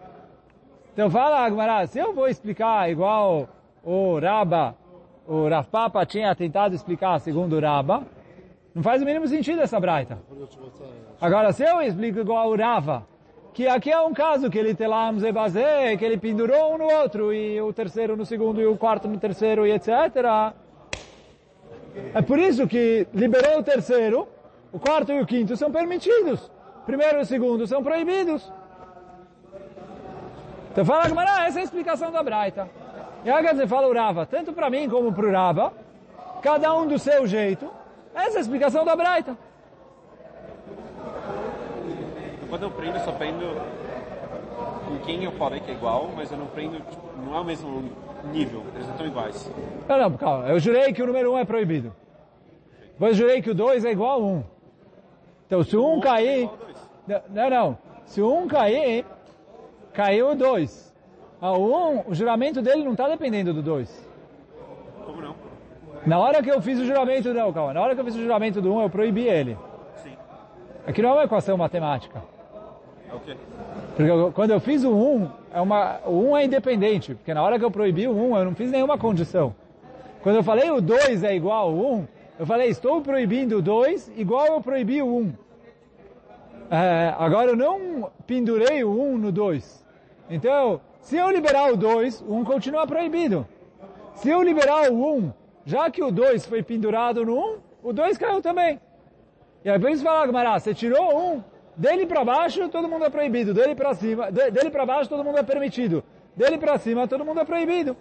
Então 0.92 1.08
fala, 1.08 1.44
Agmará, 1.44 1.86
se 1.86 2.00
eu 2.00 2.12
vou 2.12 2.26
explicar 2.26 2.90
igual 2.90 3.48
o 3.84 4.18
Raba, 4.18 4.74
o 5.26 5.48
Rav 5.48 5.68
Papa 5.68 6.04
tinha 6.04 6.34
tentado 6.34 6.74
explicar 6.74 7.20
segundo 7.20 7.56
o 7.56 7.60
Raba, 7.60 8.02
não 8.78 8.82
faz 8.84 9.02
o 9.02 9.04
mínimo 9.04 9.26
sentido 9.26 9.60
essa 9.60 9.80
braita. 9.80 10.20
Agora, 11.20 11.52
se 11.52 11.64
eu 11.64 11.82
explico 11.82 12.20
igual 12.20 12.48
o 12.48 12.56
Rava, 12.56 13.04
que 13.52 13.66
aqui 13.66 13.90
é 13.90 14.00
um 14.00 14.14
caso 14.14 14.48
que 14.48 14.56
ele 14.56 14.72
telam 14.72 15.18
zebazé, 15.18 15.96
que 15.96 16.04
ele 16.04 16.16
pendurou 16.16 16.74
um 16.74 16.78
no 16.78 16.84
outro, 16.84 17.32
e 17.32 17.60
o 17.60 17.72
terceiro 17.72 18.16
no 18.16 18.24
segundo, 18.24 18.60
e 18.60 18.66
o 18.66 18.76
quarto 18.76 19.08
no 19.08 19.18
terceiro, 19.18 19.66
e 19.66 19.72
etc. 19.72 20.54
É 22.14 22.22
por 22.22 22.38
isso 22.38 22.68
que 22.68 23.04
liberou 23.12 23.58
o 23.58 23.64
terceiro, 23.64 24.28
o 24.72 24.78
quarto 24.78 25.10
e 25.10 25.20
o 25.20 25.26
quinto 25.26 25.56
são 25.56 25.72
permitidos. 25.72 26.48
O 26.82 26.86
primeiro 26.86 27.18
e 27.18 27.22
o 27.22 27.26
segundo 27.26 27.66
são 27.66 27.82
proibidos. 27.82 28.48
Então 30.70 30.84
fala 30.84 31.08
Gamara, 31.08 31.48
essa 31.48 31.58
é 31.58 31.62
a 31.62 31.64
explicação 31.64 32.12
da 32.12 32.22
Braita. 32.22 32.70
E 33.24 33.28
aí 33.28 33.42
você 33.42 33.66
fala 33.66 33.88
o 33.88 33.92
Rava, 33.92 34.24
tanto 34.24 34.52
para 34.52 34.70
mim 34.70 34.88
como 34.88 35.12
para 35.12 35.26
o 35.26 35.32
Rava, 35.32 35.72
cada 36.40 36.72
um 36.76 36.86
do 36.86 36.96
seu 36.96 37.26
jeito, 37.26 37.68
essa 38.14 38.36
é 38.36 38.38
a 38.38 38.40
explicação 38.40 38.84
da 38.84 38.96
Braita. 38.96 39.36
Quando 42.48 42.62
eu 42.62 42.70
prendo, 42.70 42.96
eu 42.96 43.04
só 43.04 43.12
prendo 43.12 43.44
com 44.86 44.98
quem 45.04 45.22
eu 45.22 45.32
falei 45.32 45.60
que 45.60 45.70
é 45.70 45.74
igual, 45.74 46.10
mas 46.16 46.32
eu 46.32 46.38
não 46.38 46.46
prendo, 46.46 46.78
tipo, 46.78 47.06
não 47.24 47.36
é 47.36 47.40
o 47.40 47.44
mesmo 47.44 47.90
nível, 48.32 48.64
eles 48.74 48.86
não 48.86 48.92
estão 48.92 49.06
iguais. 49.06 49.50
Não, 49.86 49.98
não, 49.98 50.16
calma. 50.16 50.48
Eu 50.48 50.58
jurei 50.58 50.92
que 50.92 51.02
o 51.02 51.06
número 51.06 51.32
1 51.32 51.34
um 51.34 51.38
é 51.38 51.44
proibido. 51.44 51.94
Depois 52.92 53.16
jurei 53.16 53.42
que 53.42 53.50
o 53.50 53.54
2 53.54 53.84
é 53.84 53.92
igual 53.92 54.20
a 54.20 54.24
1. 54.24 54.26
Um. 54.26 54.44
Então 55.46 55.62
se 55.62 55.76
o 55.76 55.84
1 55.84 55.94
um 55.94 56.00
cair... 56.00 56.50
Não, 57.28 57.50
não. 57.50 57.78
Se 58.06 58.22
o 58.22 58.32
1 58.32 58.42
um 58.42 58.48
cair, 58.48 59.04
caiu 59.92 60.30
o 60.30 60.34
2. 60.34 60.94
Ah, 61.40 61.52
o 61.52 61.66
1, 61.66 61.90
um, 61.90 62.04
o 62.08 62.14
juramento 62.14 62.62
dele 62.62 62.82
não 62.82 62.92
está 62.92 63.08
dependendo 63.08 63.52
do 63.52 63.62
2. 63.62 64.07
Na 66.08 66.18
hora 66.18 66.42
que 66.42 66.50
eu 66.50 66.62
fiz 66.62 66.78
o 66.78 66.86
juramento... 66.86 67.34
Não, 67.34 67.52
calma. 67.52 67.74
Na 67.74 67.82
hora 67.82 67.94
que 67.94 68.00
eu 68.00 68.04
fiz 68.04 68.14
o 68.16 68.22
juramento 68.22 68.62
do 68.62 68.72
1, 68.72 68.76
um, 68.76 68.82
eu 68.82 68.88
proibi 68.88 69.28
ele. 69.28 69.58
Sim. 70.02 70.12
Aqui 70.86 71.02
não 71.02 71.10
é 71.10 71.12
uma 71.12 71.24
equação 71.24 71.58
matemática. 71.58 72.22
É 73.10 73.14
o 73.14 73.20
quê? 73.20 73.36
Porque 73.94 74.10
eu, 74.10 74.32
quando 74.32 74.52
eu 74.52 74.58
fiz 74.58 74.84
o 74.84 74.90
1, 74.90 74.94
um, 74.94 75.30
é 75.52 75.60
uma, 75.60 76.00
o 76.06 76.12
1 76.12 76.30
um 76.30 76.36
é 76.36 76.44
independente, 76.46 77.14
porque 77.14 77.34
na 77.34 77.42
hora 77.42 77.58
que 77.58 77.64
eu 77.64 77.70
proibi 77.70 78.08
o 78.08 78.12
1, 78.12 78.30
um, 78.30 78.38
eu 78.38 78.44
não 78.46 78.54
fiz 78.54 78.70
nenhuma 78.70 78.96
condição. 78.96 79.54
Quando 80.22 80.36
eu 80.36 80.42
falei 80.42 80.70
o 80.70 80.80
2 80.80 81.24
é 81.24 81.36
igual 81.36 81.68
ao 81.68 81.74
1, 81.74 81.92
um, 81.92 82.06
eu 82.38 82.46
falei, 82.46 82.68
estou 82.68 83.02
proibindo 83.02 83.58
o 83.58 83.62
2 83.62 84.12
igual 84.16 84.46
eu 84.46 84.62
proibi 84.62 85.02
o 85.02 85.06
1. 85.06 85.10
Um. 85.18 85.32
É, 86.70 87.14
agora 87.18 87.50
eu 87.50 87.56
não 87.56 88.10
pendurei 88.26 88.82
o 88.82 88.90
1 88.90 89.12
um 89.12 89.18
no 89.18 89.30
2. 89.30 89.84
Então, 90.30 90.80
se 91.02 91.16
eu 91.18 91.30
liberar 91.30 91.70
o 91.70 91.76
2, 91.76 92.22
o 92.22 92.32
1 92.32 92.38
um 92.38 92.44
continua 92.44 92.86
proibido. 92.86 93.46
Se 94.14 94.30
eu 94.30 94.42
liberar 94.42 94.90
o 94.90 94.94
1, 94.94 95.16
um, 95.16 95.32
já 95.68 95.90
que 95.90 96.02
o 96.02 96.10
2 96.10 96.46
foi 96.46 96.62
pendurado 96.62 97.26
no 97.26 97.36
1, 97.36 97.38
um, 97.38 97.58
o 97.82 97.92
2 97.92 98.16
caiu 98.16 98.40
também. 98.40 98.80
E 99.62 99.68
aí 99.68 99.78
por 99.78 99.90
isso 99.90 100.02
fala, 100.02 100.24
Gamará, 100.24 100.58
você 100.58 100.72
tirou 100.72 101.06
um, 101.14 101.44
dele 101.76 102.06
para 102.06 102.24
baixo 102.24 102.70
todo 102.70 102.88
mundo 102.88 103.04
é 103.04 103.10
proibido, 103.10 103.52
dele 103.52 103.74
para 103.74 103.92
cima, 103.92 104.32
de, 104.32 104.50
dele 104.50 104.70
para 104.70 104.86
baixo 104.86 105.10
todo 105.10 105.22
mundo 105.22 105.36
é 105.36 105.42
permitido, 105.42 106.02
dele 106.34 106.56
para 106.56 106.78
cima 106.78 107.06
todo 107.06 107.22
mundo 107.22 107.40
é 107.40 107.44
proibido. 107.44 107.94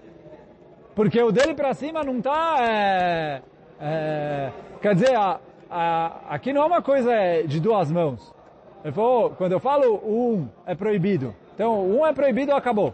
Porque 0.95 1.21
o 1.21 1.29
dele 1.29 1.53
para 1.53 1.73
cima 1.73 2.05
não 2.05 2.19
está, 2.19 2.55
é, 2.61 3.41
é, 3.81 4.51
quer 4.81 4.95
dizer, 4.95 5.17
a, 5.17 5.37
a, 5.69 6.35
aqui 6.35 6.53
não 6.53 6.61
é 6.61 6.65
uma 6.65 6.81
coisa 6.81 7.11
de 7.45 7.59
duas 7.59 7.91
mãos. 7.91 8.33
Ele 8.81 8.93
falou, 8.93 9.31
quando 9.31 9.51
eu 9.51 9.59
falo 9.59 9.93
o 9.95 10.35
um 10.35 10.49
é 10.65 10.73
proibido, 10.73 11.35
então 11.53 11.81
o 11.81 11.99
um 11.99 12.07
é 12.07 12.13
proibido, 12.13 12.55
acabou. 12.55 12.93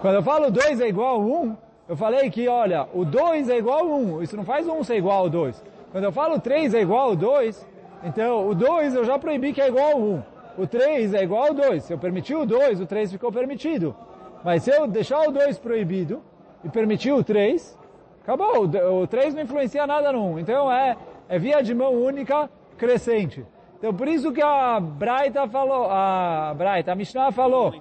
Quando 0.00 0.16
eu 0.16 0.22
falo 0.24 0.50
dois 0.50 0.80
é 0.80 0.88
igual 0.88 1.14
a 1.14 1.18
um, 1.18 1.56
eu 1.88 1.96
falei 1.96 2.30
que, 2.30 2.48
olha, 2.48 2.88
o 2.94 3.04
dois 3.04 3.48
é 3.48 3.58
igual 3.58 3.80
a 3.80 3.96
um, 3.96 4.22
isso 4.22 4.36
não 4.36 4.44
faz 4.44 4.66
um 4.66 4.82
ser 4.82 4.96
igual 4.96 5.18
ao 5.18 5.30
dois. 5.30 5.62
Quando 5.94 6.06
eu 6.06 6.10
falo 6.10 6.40
3 6.40 6.74
é 6.74 6.80
igual 6.80 7.10
ao 7.10 7.14
2, 7.14 7.68
então 8.02 8.48
o 8.48 8.52
2 8.52 8.96
eu 8.96 9.04
já 9.04 9.16
proibi 9.16 9.52
que 9.52 9.60
é 9.60 9.68
igual 9.68 9.92
ao 9.92 10.00
1. 10.00 10.22
o 10.58 10.66
3 10.66 11.14
é 11.14 11.22
igual 11.22 11.46
ao 11.46 11.54
2. 11.54 11.84
Se 11.84 11.92
eu 11.92 11.98
permitir 11.98 12.34
o 12.34 12.44
2, 12.44 12.80
o 12.80 12.86
3 12.86 13.12
ficou 13.12 13.30
permitido. 13.30 13.94
Mas 14.42 14.64
se 14.64 14.72
eu 14.72 14.88
deixar 14.88 15.20
o 15.28 15.30
2 15.30 15.56
proibido 15.60 16.20
e 16.64 16.68
permitir 16.68 17.12
o 17.12 17.22
3, 17.22 17.78
acabou. 18.24 18.64
O 19.02 19.06
3 19.06 19.36
não 19.36 19.42
influencia 19.42 19.86
nada 19.86 20.10
no 20.10 20.32
1. 20.32 20.40
Então 20.40 20.72
é, 20.72 20.96
é 21.28 21.38
via 21.38 21.62
de 21.62 21.72
mão 21.72 21.92
única 21.94 22.50
crescente. 22.76 23.46
Então 23.78 23.94
por 23.94 24.08
isso 24.08 24.32
que 24.32 24.42
a 24.42 24.80
Braita 24.80 25.46
falou, 25.46 25.86
a 25.88 26.52
Braita, 26.56 26.90
a 26.90 26.96
Mishnah 26.96 27.30
falou. 27.30 27.72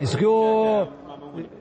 Isso 0.00 0.16
que 0.16 0.24
o... 0.24 0.86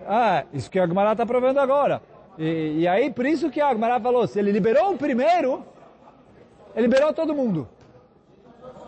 Ah, 0.07 0.43
isso 0.53 0.69
que 0.69 0.79
a 0.79 0.87
Gemara 0.87 1.11
está 1.11 1.25
provando 1.25 1.59
agora. 1.59 2.01
E, 2.37 2.79
e, 2.79 2.87
aí, 2.87 3.11
por 3.11 3.25
isso 3.25 3.49
que 3.49 3.59
a 3.59 3.73
Gemara 3.73 3.99
falou, 3.99 4.25
se 4.27 4.39
ele 4.39 4.51
liberou 4.51 4.93
o 4.93 4.97
primeiro, 4.97 5.63
ele 6.75 6.87
liberou 6.87 7.13
todo 7.13 7.35
mundo. 7.35 7.67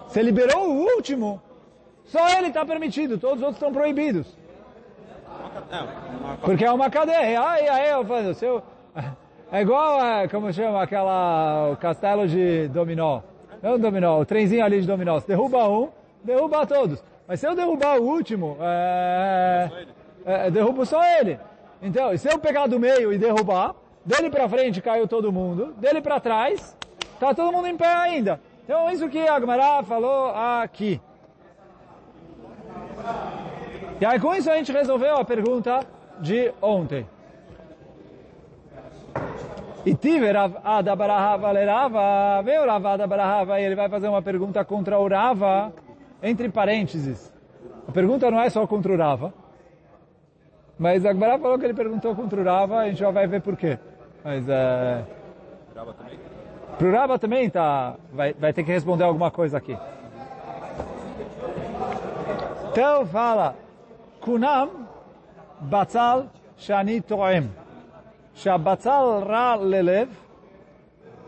Se 0.08 0.20
ele 0.20 0.32
liberou 0.32 0.70
o 0.70 0.96
último, 0.96 1.42
só 2.06 2.30
ele 2.38 2.48
está 2.48 2.66
permitido, 2.66 3.18
todos 3.18 3.38
os 3.38 3.44
outros 3.44 3.58
estão 3.58 3.74
proibidos. 3.74 4.38
Porque 6.42 6.66
é 6.66 6.72
uma 6.72 6.90
cadeia. 6.90 7.42
Aí, 7.42 7.68
aí, 7.68 7.90
eu 7.92 8.06
falo, 8.06 8.34
seu, 8.34 8.64
é 9.52 9.62
igual, 9.62 10.00
como 10.30 10.52
chama, 10.54 10.82
aquela, 10.82 11.72
o 11.72 11.78
castelo 11.78 12.28
de 12.28 12.68
dominó. 12.70 13.22
Não 13.62 13.78
dominó, 13.78 14.20
o 14.20 14.26
trenzinho 14.26 14.64
ali 14.64 14.82
de 14.82 14.88
dominó. 14.88 15.20
Se 15.20 15.28
derruba 15.28 15.68
um, 15.68 15.90
derruba 16.24 16.66
todos. 16.66 17.04
Mas 17.28 17.40
se 17.40 17.48
eu 17.48 17.56
derrubar 17.56 18.00
o 18.00 18.04
último, 18.04 18.58
é, 18.60 19.70
é, 20.26 20.52
derrubo 20.52 20.86
só 20.86 21.04
ele. 21.20 21.40
Então, 21.82 22.16
se 22.18 22.32
eu 22.32 22.38
pegar 22.38 22.68
do 22.68 22.80
meio 22.80 23.12
e 23.12 23.18
derrubar, 23.18 23.76
dele 24.06 24.30
para 24.30 24.48
frente 24.48 24.82
caiu 24.82 25.08
todo 25.08 25.32
mundo, 25.32 25.74
dele 25.78 26.02
para 26.02 26.20
trás, 26.20 26.78
tá 27.20 27.34
todo 27.34 27.52
mundo 27.52 27.68
em 27.68 27.76
pé 27.76 27.88
ainda. 27.88 28.40
Então, 28.64 28.90
isso 28.90 29.10
que 29.10 29.20
Agmará 29.28 29.82
falou 29.84 30.32
aqui. 30.62 31.02
E 34.00 34.06
aí, 34.06 34.20
com 34.20 34.34
isso, 34.36 34.50
a 34.50 34.56
gente 34.56 34.72
resolveu 34.72 35.18
a 35.18 35.26
pergunta 35.26 35.80
de 36.20 36.54
ontem. 36.62 37.08
E 39.84 39.96
tive 39.96 40.32
Rava 40.32 40.96
Barahava 40.96 41.52
lerava, 41.52 42.42
veio 42.44 42.66
Rava 42.68 43.08
Barahava 43.08 43.60
e 43.60 43.64
ele 43.64 43.76
vai 43.76 43.90
fazer 43.90 44.08
uma 44.08 44.22
pergunta 44.22 44.64
contra 44.64 45.00
o 45.00 45.08
Rava, 45.08 45.74
entre 46.22 46.50
parênteses. 46.50 47.34
A 47.88 47.92
pergunta 47.92 48.30
não 48.30 48.40
é 48.40 48.50
só 48.50 48.68
contra 48.68 48.94
o 48.94 48.98
Rava, 48.98 49.34
mas 50.82 51.06
a 51.06 51.12
Agmará 51.12 51.38
falou 51.38 51.60
que 51.60 51.66
ele 51.66 51.76
perguntou 51.76 52.16
contra 52.16 52.42
o 52.42 52.44
Rava, 52.44 52.80
a 52.80 52.88
gente 52.88 52.98
já 52.98 53.12
vai 53.12 53.28
ver 53.28 53.40
por 53.40 53.56
quê. 53.56 53.78
Mas 54.24 54.50
é... 54.50 55.06
Rava 55.76 55.94
também? 55.94 56.20
Pro 56.76 56.92
Rava 56.92 57.20
também 57.20 57.50
tá, 57.52 57.98
vai, 58.12 58.34
vai 58.34 58.52
ter 58.52 58.64
que 58.64 58.72
responder 58.72 59.04
alguma 59.04 59.30
coisa 59.30 59.60
aqui. 59.60 59.78
Então 62.72 63.06
fala, 63.06 63.54
Kunam 64.22 64.88
Batzal 65.60 66.26
Shani 66.58 67.00
Toem. 67.00 67.52
Shabatzal 68.34 69.24
Ra 69.24 69.54
Lelev. 69.54 70.10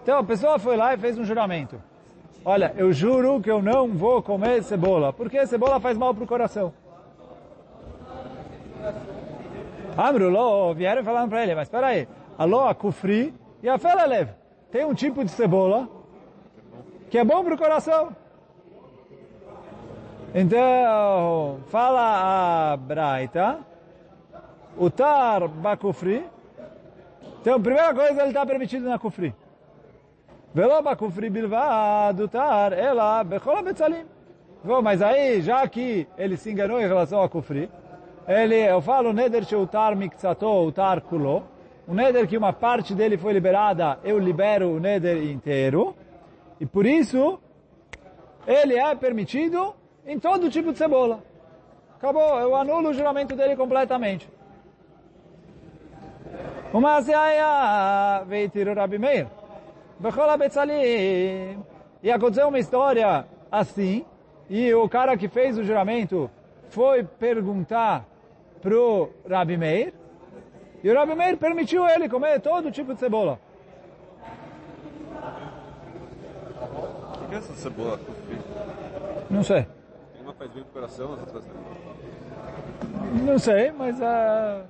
Então 0.01 0.17
a 0.17 0.24
pessoa 0.24 0.57
foi 0.57 0.75
lá 0.75 0.95
e 0.95 0.98
fez 0.98 1.15
um 1.19 1.24
juramento. 1.24 1.79
Olha, 2.43 2.74
eu 2.75 2.91
juro 2.91 3.39
que 3.39 3.51
eu 3.51 3.62
não 3.62 3.89
vou 3.89 4.19
comer 4.24 4.63
cebola, 4.63 5.13
porque 5.13 5.45
cebola 5.45 5.79
faz 5.79 5.95
mal 5.95 6.12
para 6.12 6.24
o 6.24 6.27
coração. 6.27 6.74
Amrulo, 9.97 10.73
vieram 10.73 11.03
falando 11.03 11.29
para 11.29 11.43
ele, 11.43 11.55
mas 11.55 11.67
espera 11.67 11.88
aí, 11.88 12.07
alô, 12.38 12.62
a 12.67 12.73
kufri 12.73 13.33
e 13.62 13.69
a 13.69 13.77
felelev. 13.77 14.29
Tem 14.71 14.85
um 14.85 14.93
tipo 14.93 15.23
de 15.23 15.31
cebola 15.31 15.88
que 17.09 17.17
é 17.17 17.23
bom 17.23 17.43
para 17.43 17.53
o 17.53 17.57
coração. 17.57 18.15
Então, 20.33 21.59
fala 21.67 22.71
a 22.73 22.77
Braita, 22.77 23.59
o 24.75 24.89
tar 24.89 25.47
bakufri. 25.47 26.25
Então, 27.39 27.62
primeira 27.62 27.93
coisa, 27.93 28.21
ele 28.21 28.29
está 28.29 28.43
permitido 28.43 28.89
na 28.89 28.97
kufri. 28.97 29.35
Velo 30.55 30.81
bakufri 30.81 31.29
bilvad, 31.29 32.27
tar, 32.31 32.74
ela, 32.74 33.24
bechola 33.24 33.61
betzalim. 33.61 34.05
Mas 34.81 35.03
aí, 35.03 35.41
já 35.41 35.68
que 35.68 36.07
ele 36.18 36.35
se 36.35 36.50
enganou 36.50 36.79
em 36.79 36.87
relação 36.87 37.22
a 37.22 37.29
kufri, 37.29 37.70
ele, 38.27 38.55
eu 38.55 38.81
falo 38.81 39.12
neder 39.12 39.44
sheutar 39.46 39.96
mikzato, 39.96 40.48
utar 40.68 41.01
kulo. 41.01 41.44
O 41.88 41.94
neder 41.94 42.27
que 42.27 42.38
uma 42.38 42.53
parte 42.53 42.96
dele 42.96 43.18
foi 43.18 43.33
liberada, 43.33 44.00
eu 44.03 44.18
libero 44.18 44.70
o 44.70 44.79
neder 44.79 45.24
inteiro. 45.24 45.96
E 46.59 46.66
por 46.66 46.86
isso, 46.86 47.40
ele 48.48 48.75
é 48.75 48.96
permitido 48.96 49.75
em 50.05 50.18
todo 50.18 50.50
tipo 50.50 50.72
de 50.72 50.77
cebola. 50.77 51.22
Acabou, 51.98 52.40
eu 52.40 52.55
anulo 52.55 52.90
o 52.90 52.94
juramento 52.94 53.36
dele 53.36 53.55
completamente. 53.55 54.29
Uma 56.74 57.01
tirar 57.03 58.77
Rabi 58.77 58.98
Meir. 58.98 59.27
Bechola 60.00 60.38
Betzalim. 60.38 61.64
E 62.01 62.12
aconteceu 62.12 62.48
uma 62.48 62.59
história 62.59 63.25
assim, 63.51 64.05
e 64.50 64.74
o 64.74 64.90
cara 64.90 65.16
que 65.16 65.27
fez 65.27 65.57
o 65.57 65.64
juramento 65.64 66.29
foi 66.70 67.03
perguntar 67.03 68.05
pro 68.63 69.11
Rabi 69.29 69.57
Meir, 69.57 69.93
e 70.81 70.89
o 70.89 70.95
Rabi 70.95 71.15
Meir 71.15 71.37
permitiu 71.37 71.85
ele 71.85 72.07
comer 72.07 72.39
todo 72.39 72.71
tipo 72.71 72.93
de 72.93 72.99
cebola. 73.01 73.37
O 77.21 77.27
que 77.27 77.35
é 77.35 77.37
essa 77.37 77.53
cebola? 77.53 77.99
Não 79.29 79.43
sei. 79.43 79.67
Uma 80.21 80.33
faz 80.33 80.49
bem 80.51 80.63
pro 80.63 80.71
coração, 80.71 81.13
as 81.13 81.19
outras 81.19 81.43
não. 81.45 83.25
Não 83.25 83.37
sei, 83.37 83.71
mas 83.71 83.99
uh, 83.99 84.65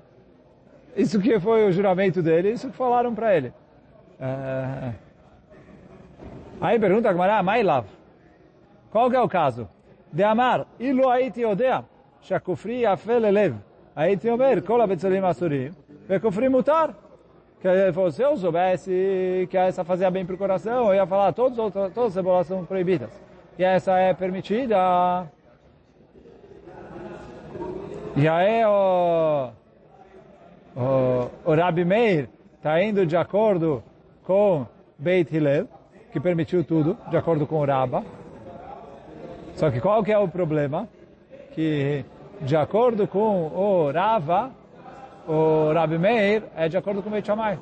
isso 0.95 1.19
que 1.21 1.39
foi 1.39 1.67
o 1.67 1.71
juramento 1.71 2.21
dele, 2.21 2.51
isso 2.51 2.69
que 2.69 2.75
falaram 2.75 3.13
para 3.13 3.35
ele. 3.35 3.53
Uh, 4.19 4.93
aí 6.59 6.79
pergunta 6.79 7.09
a 7.09 7.11
Gemara, 7.11 7.43
Mailav. 7.43 7.85
Qual 8.89 9.09
que 9.09 9.15
é 9.15 9.21
o 9.21 9.29
caso? 9.29 9.69
De 10.11 10.23
amar, 10.23 10.65
ilu 10.79 11.09
haiti 11.09 11.45
odea, 11.45 11.85
shakufri 12.21 12.85
afel 12.85 13.25
elev. 13.95 14.07
Haiti 14.09 14.29
omer, 14.29 14.61
kol 14.63 14.81
abetzalim 14.81 15.23
asurim, 15.23 15.71
vekufri 16.07 16.49
mutar. 16.49 16.93
Que 17.61 17.67
ele 17.67 17.93
falou, 17.93 18.11
se 18.11 18.21
eu 18.21 18.35
soubesse 18.35 19.47
que 19.49 19.57
essa 19.57 19.85
fazia 19.85 20.11
bem 20.11 20.25
para 20.25 20.35
o 20.35 20.37
coração, 20.37 20.87
eu 20.87 20.95
ia 20.95 21.07
falar, 21.07 21.31
todos, 21.31 21.57
todas 21.71 21.97
as 21.97 22.13
cebolas 22.13 22.47
são 22.47 22.65
proibidas. 22.65 23.09
E 23.57 23.63
essa 23.63 23.97
é 23.97 24.13
permitida. 24.13 25.31
E 28.17 28.27
aí 28.27 28.65
o, 28.65 29.49
o, 30.75 31.29
o 31.45 31.55
Rabi 31.55 31.85
Meir 31.85 32.27
está 32.57 32.83
indo 32.83 33.05
de 33.05 33.15
acordo 33.15 33.81
com 34.25 34.67
Beit 34.97 35.33
Hillel, 35.33 35.67
que 36.11 36.19
permitiu 36.19 36.65
tudo, 36.65 36.97
de 37.09 37.15
acordo 37.15 37.47
com 37.47 37.61
o 37.61 37.65
Rabba. 37.65 38.03
Só 39.55 39.71
que 39.71 39.79
qual 39.79 40.03
que 40.03 40.11
é 40.11 40.17
o 40.17 40.27
problema? 40.27 40.87
Que 41.53 42.03
de 42.41 42.55
acordo 42.55 43.07
com 43.07 43.47
o 43.47 43.91
Rava, 43.91 44.51
o 45.27 45.71
Rabi 45.73 45.97
Meir 45.97 46.43
é 46.55 46.67
de 46.67 46.77
acordo 46.77 47.01
com 47.01 47.09
o 47.09 47.11
Beit 47.11 47.25
Shammai. 47.25 47.57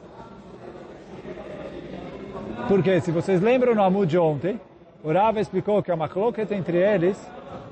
Porque 2.67 3.01
se 3.01 3.11
vocês 3.11 3.41
lembram 3.41 3.75
no 3.75 3.83
Amud 3.83 4.09
de 4.09 4.17
ontem, 4.17 4.59
o 5.03 5.11
Rava 5.11 5.39
explicou 5.39 5.81
que 5.83 5.91
é 5.91 5.93
uma 5.93 6.07
cloqueta 6.07 6.55
entre 6.55 6.77
eles, 6.77 7.17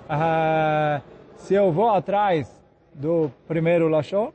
uh, 0.10 1.02
se 1.38 1.54
eu 1.54 1.72
vou 1.72 1.90
atrás 1.90 2.60
do 2.94 3.32
primeiro 3.48 3.88
Lashon, 3.88 4.32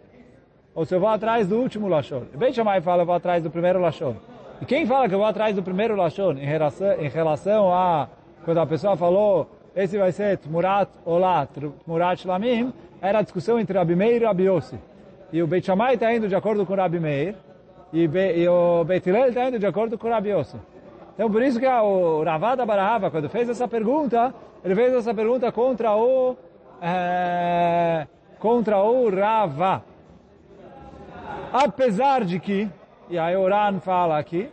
ou 0.75 0.85
se 0.85 0.95
eu 0.95 1.01
vou 1.01 1.09
atrás 1.09 1.47
do 1.47 1.57
último 1.57 1.87
Lashon. 1.87 2.23
Beit 2.35 2.55
Shammai 2.55 2.81
fala 2.81 3.03
eu 3.03 3.07
vou 3.07 3.15
atrás 3.15 3.43
do 3.43 3.51
primeiro 3.51 3.81
Lashon. 3.81 4.17
E 4.61 4.65
quem 4.65 4.87
fala 4.87 5.09
que 5.09 5.15
eu 5.15 5.19
vou 5.19 5.27
atrás 5.27 5.55
do 5.55 5.63
primeiro 5.63 5.95
Lashon 5.95 6.33
em 6.33 6.47
relação, 6.47 6.93
em 7.01 7.09
relação 7.09 7.73
a 7.73 8.09
quando 8.45 8.59
a 8.59 8.67
pessoa 8.67 8.97
falou 8.97 9.49
esse 9.75 9.99
vai 9.99 10.13
ser 10.13 10.39
Tmurat 10.39 10.89
Olá, 11.05 11.47
Tmurat 11.85 12.21
Shlamim, 12.21 12.73
era 13.01 13.19
a 13.19 13.23
discussão 13.23 13.59
entre 13.59 13.77
Rabi 13.77 13.97
Meir 13.97 14.23
e 14.23 14.25
Rabi 14.25 14.45
Yossi. 14.45 14.79
E 15.33 15.43
o 15.43 15.47
Beit 15.47 15.67
Shammai 15.67 15.95
está 15.95 16.15
indo 16.15 16.29
de 16.29 16.35
acordo 16.35 16.65
com 16.65 16.73
o 16.73 16.77
Rabi 16.77 17.01
Meir, 17.01 17.35
e, 17.93 18.07
Be, 18.07 18.39
e 18.39 18.49
o 18.49 18.85
Beit 18.85 19.09
Hillel 19.09 19.29
está 19.29 19.49
indo 19.49 19.59
de 19.59 19.67
acordo 19.67 19.99
com 19.99 20.07
o 20.07 20.11
Rabi 20.11 20.31
Yossi. 20.31 20.57
Então 21.15 21.31
por 21.31 21.43
isso 21.43 21.59
que 21.59 21.67
o 21.67 22.23
Ravada 22.23 22.65
Barahava, 22.65 23.11
quando 23.11 23.29
fez 23.29 23.49
essa 23.49 23.67
pergunta, 23.67 24.33
ele 24.65 24.75
fez 24.75 24.93
essa 24.95 25.13
pergunta 25.13 25.51
contra 25.51 25.95
o 25.97 26.37
é, 26.81 28.07
contra 28.39 28.83
o 28.83 29.11
Rava. 29.11 29.83
Apesar 31.53 32.25
de 32.25 32.39
que, 32.39 32.69
e 33.09 33.19
a 33.19 33.39
Oran 33.39 33.81
fala 33.81 34.19
aqui, 34.19 34.49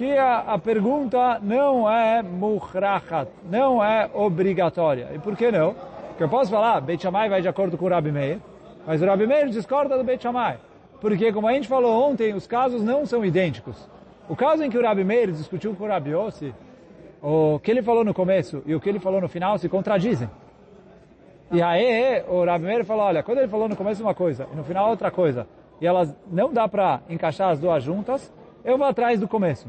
que 0.00 0.16
a, 0.16 0.38
a 0.54 0.58
pergunta 0.58 1.38
não 1.42 1.86
é 1.86 2.22
muhrachat, 2.22 3.28
não 3.50 3.84
é 3.84 4.08
obrigatória. 4.14 5.10
E 5.14 5.18
por 5.18 5.36
que 5.36 5.52
não? 5.52 5.74
Porque 6.08 6.24
eu 6.24 6.28
posso 6.30 6.50
falar, 6.50 6.80
Beit 6.80 7.02
Shammai 7.02 7.28
vai 7.28 7.42
de 7.42 7.48
acordo 7.48 7.76
com 7.76 7.84
o 7.84 7.88
Rabi 7.90 8.10
Meir, 8.10 8.40
mas 8.86 9.02
o 9.02 9.04
Rabi 9.04 9.26
Meir 9.26 9.50
discorda 9.50 9.98
do 9.98 10.02
Beit 10.02 10.22
Shammai. 10.22 10.56
Porque, 11.02 11.30
como 11.34 11.46
a 11.46 11.52
gente 11.52 11.68
falou 11.68 12.10
ontem, 12.10 12.32
os 12.32 12.46
casos 12.46 12.82
não 12.82 13.04
são 13.04 13.22
idênticos. 13.22 13.76
O 14.26 14.34
caso 14.34 14.64
em 14.64 14.70
que 14.70 14.78
o 14.78 14.82
Rabi 14.82 15.04
Meir 15.04 15.32
discutiu 15.32 15.74
com 15.74 15.84
o 15.84 15.86
Rabi 15.86 16.12
Yossi, 16.12 16.54
o 17.22 17.60
que 17.62 17.70
ele 17.70 17.82
falou 17.82 18.02
no 18.02 18.14
começo 18.14 18.62
e 18.64 18.74
o 18.74 18.80
que 18.80 18.88
ele 18.88 19.00
falou 19.00 19.20
no 19.20 19.28
final 19.28 19.58
se 19.58 19.68
contradizem. 19.68 20.30
E 21.52 21.60
aí 21.60 22.24
o 22.26 22.42
Rabi 22.42 22.64
Meir 22.64 22.86
falou, 22.86 23.04
olha, 23.04 23.22
quando 23.22 23.36
ele 23.36 23.48
falou 23.48 23.68
no 23.68 23.76
começo 23.76 24.02
uma 24.02 24.14
coisa 24.14 24.48
e 24.50 24.56
no 24.56 24.64
final 24.64 24.88
outra 24.88 25.10
coisa, 25.10 25.46
e 25.78 25.86
elas 25.86 26.16
não 26.26 26.50
dá 26.50 26.66
para 26.66 27.00
encaixar 27.06 27.50
as 27.50 27.60
duas 27.60 27.82
juntas, 27.82 28.32
eu 28.64 28.78
vou 28.78 28.86
atrás 28.86 29.20
do 29.20 29.28
começo. 29.28 29.68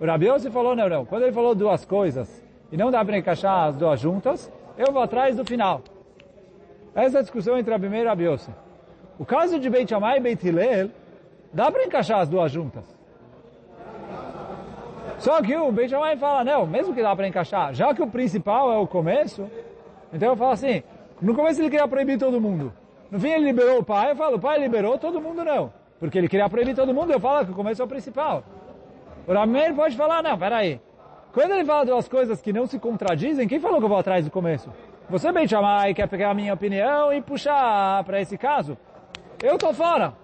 O 0.00 0.06
Rabi 0.06 0.26
Yossi 0.26 0.50
falou, 0.50 0.76
não, 0.76 0.88
não, 0.88 1.04
quando 1.04 1.24
ele 1.24 1.32
falou 1.32 1.54
duas 1.54 1.84
coisas 1.84 2.44
e 2.70 2.76
não 2.76 2.90
dá 2.90 3.04
para 3.04 3.18
encaixar 3.18 3.68
as 3.68 3.76
duas 3.76 3.98
juntas, 3.98 4.50
eu 4.76 4.92
vou 4.92 5.02
atrás 5.02 5.36
do 5.36 5.44
final. 5.44 5.82
Essa 6.94 7.18
é 7.18 7.20
a 7.20 7.22
discussão 7.22 7.58
entre 7.58 7.72
Rabi 7.72 7.88
Meir 7.88 8.04
e 8.04 8.08
Rabi 8.08 8.24
Yossi. 8.24 8.50
O 9.18 9.24
caso 9.24 9.58
de 9.58 9.68
Beit 9.68 9.90
Shammai 9.90 10.18
e 10.18 10.20
Beit 10.20 10.46
Hillel, 10.46 10.90
dá 11.52 11.70
para 11.70 11.84
encaixar 11.84 12.20
as 12.20 12.28
duas 12.28 12.52
juntas. 12.52 12.84
Só 15.18 15.42
que 15.42 15.56
o 15.56 15.72
Beit 15.72 15.90
Shammai 15.90 16.16
fala, 16.16 16.44
não, 16.44 16.64
mesmo 16.64 16.94
que 16.94 17.02
dá 17.02 17.16
para 17.16 17.26
encaixar, 17.26 17.74
já 17.74 17.92
que 17.92 18.00
o 18.00 18.06
principal 18.06 18.72
é 18.72 18.78
o 18.78 18.86
começo, 18.86 19.50
então 20.12 20.28
eu 20.28 20.36
falo 20.36 20.52
assim, 20.52 20.84
no 21.20 21.34
começo 21.34 21.60
ele 21.60 21.70
queria 21.70 21.88
proibir 21.88 22.18
todo 22.18 22.40
mundo. 22.40 22.72
No 23.10 23.18
fim 23.18 23.30
ele 23.30 23.46
liberou 23.46 23.80
o 23.80 23.84
pai, 23.84 24.12
eu 24.12 24.16
falo, 24.16 24.36
o 24.36 24.40
pai 24.40 24.60
liberou, 24.60 24.96
todo 24.96 25.20
mundo 25.20 25.44
não. 25.44 25.72
Porque 25.98 26.16
ele 26.16 26.28
queria 26.28 26.48
proibir 26.48 26.76
todo 26.76 26.94
mundo, 26.94 27.12
eu 27.12 27.18
falo 27.18 27.44
que 27.44 27.50
o 27.50 27.54
começo 27.54 27.82
é 27.82 27.84
o 27.84 27.88
principal. 27.88 28.44
O 29.28 29.32
Rameir 29.34 29.74
pode 29.74 29.94
falar, 29.94 30.22
não, 30.22 30.38
peraí. 30.38 30.80
Quando 31.34 31.52
ele 31.52 31.64
fala 31.66 31.84
duas 31.84 32.08
coisas 32.08 32.40
que 32.40 32.50
não 32.50 32.66
se 32.66 32.78
contradizem, 32.78 33.46
quem 33.46 33.60
falou 33.60 33.78
que 33.78 33.84
eu 33.84 33.88
vou 33.88 33.98
atrás 33.98 34.24
do 34.24 34.30
começo? 34.30 34.72
Você, 35.10 35.30
Beit 35.30 35.50
Shammai, 35.50 35.92
quer 35.92 36.08
pegar 36.08 36.30
a 36.30 36.34
minha 36.34 36.54
opinião 36.54 37.12
e 37.12 37.20
puxar 37.20 38.02
para 38.04 38.22
esse 38.22 38.38
caso? 38.38 38.78
Eu 39.42 39.56
estou 39.56 39.74
fora. 39.74 40.14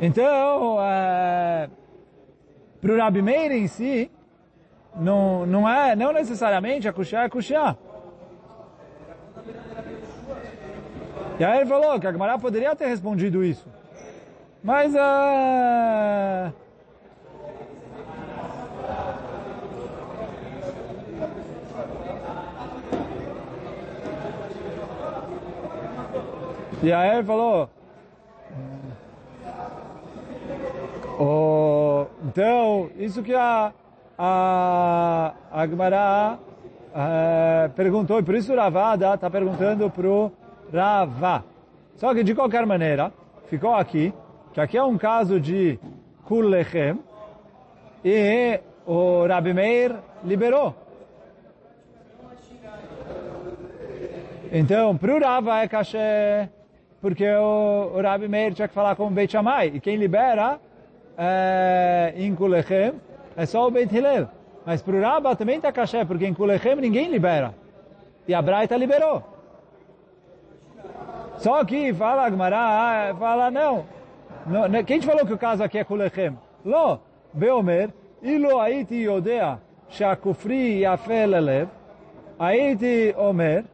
Então, 0.00 0.76
é, 0.82 1.70
para 2.80 2.92
o 2.92 2.98
Rabi 2.98 3.22
Meir 3.22 3.52
em 3.52 3.68
si, 3.68 4.10
não, 4.96 5.46
não 5.46 5.68
é, 5.68 5.94
não 5.94 6.12
necessariamente 6.12 6.88
a 6.88 6.92
Kushá 6.92 7.22
é 7.22 7.28
Kushá. 7.28 7.76
E 11.38 11.44
aí 11.44 11.58
ele 11.58 11.66
falou 11.66 11.98
que 12.00 12.08
a 12.08 12.12
Gemara 12.12 12.38
poderia 12.40 12.74
ter 12.74 12.86
respondido 12.86 13.44
isso. 13.44 13.68
Mas, 14.62 14.92
uh, 14.94 16.52
E 26.82 26.90
aí 26.90 27.16
ele 27.16 27.24
falou, 27.24 27.68
oh, 31.18 32.06
então, 32.24 32.88
isso 32.96 33.22
que 33.22 33.34
a, 33.34 33.70
a, 34.18 35.34
a 35.52 36.38
uh, 36.94 37.70
perguntou, 37.76 38.18
e 38.18 38.22
por 38.22 38.34
isso 38.34 38.54
Ravada 38.54 39.12
está 39.12 39.28
perguntando 39.28 39.90
para 39.90 40.08
o 40.08 40.32
Rava. 40.72 41.44
Só 41.96 42.14
que 42.14 42.24
de 42.24 42.34
qualquer 42.34 42.64
maneira, 42.64 43.12
ficou 43.48 43.74
aqui, 43.74 44.14
que 44.54 44.60
aqui 44.60 44.78
é 44.78 44.82
um 44.82 44.96
caso 44.96 45.38
de 45.38 45.78
Kullechem, 46.24 46.98
e 48.02 48.58
o 48.86 49.26
Rabi 49.26 49.52
Meir 49.52 49.96
liberou. 50.24 50.74
Então, 54.50 54.96
para 54.96 55.14
o 55.14 55.20
Rava 55.20 55.58
é 55.58 55.68
caché 55.68 56.48
porque 57.00 57.28
o, 57.28 57.92
o 57.96 58.02
Rabi 58.02 58.28
Meir 58.28 58.52
tinha 58.54 58.68
que 58.68 58.74
falar 58.74 58.94
com 58.96 59.06
o 59.06 59.10
Beit 59.10 59.32
Shammai, 59.32 59.72
e 59.74 59.80
quem 59.80 59.96
libera 59.96 60.60
é, 61.16 62.12
em 62.16 62.34
Kulechem 62.34 62.92
é 63.36 63.46
só 63.46 63.66
o 63.66 63.70
Beit 63.70 63.94
Hillel. 63.94 64.28
Mas 64.66 64.82
para 64.82 64.96
o 64.96 65.00
Rabba 65.00 65.34
também 65.34 65.56
está 65.56 65.72
caché, 65.72 66.04
porque 66.04 66.26
em 66.26 66.34
Kulechem 66.34 66.76
ninguém 66.76 67.10
libera. 67.10 67.54
E 68.28 68.34
a 68.34 68.42
Braita 68.42 68.76
liberou. 68.76 69.22
Só 71.38 71.64
que 71.64 71.92
fala 71.94 72.26
Agmará, 72.26 73.14
fala 73.18 73.50
não. 73.50 73.86
não. 74.46 74.84
Quem 74.84 75.00
te 75.00 75.06
falou 75.06 75.24
que 75.24 75.32
o 75.32 75.38
caso 75.38 75.64
aqui 75.64 75.78
é 75.78 75.84
Kulechem? 75.84 76.36
Lo, 76.64 77.00
Beomer, 77.32 77.90
Ilo 78.22 78.60
Aiti 78.60 78.96
Yodea, 78.96 79.58
Shakufri 79.88 80.80
Yafel 80.80 81.34
Elev, 81.34 81.68
Aiti 82.38 83.14
Omer, 83.16 83.64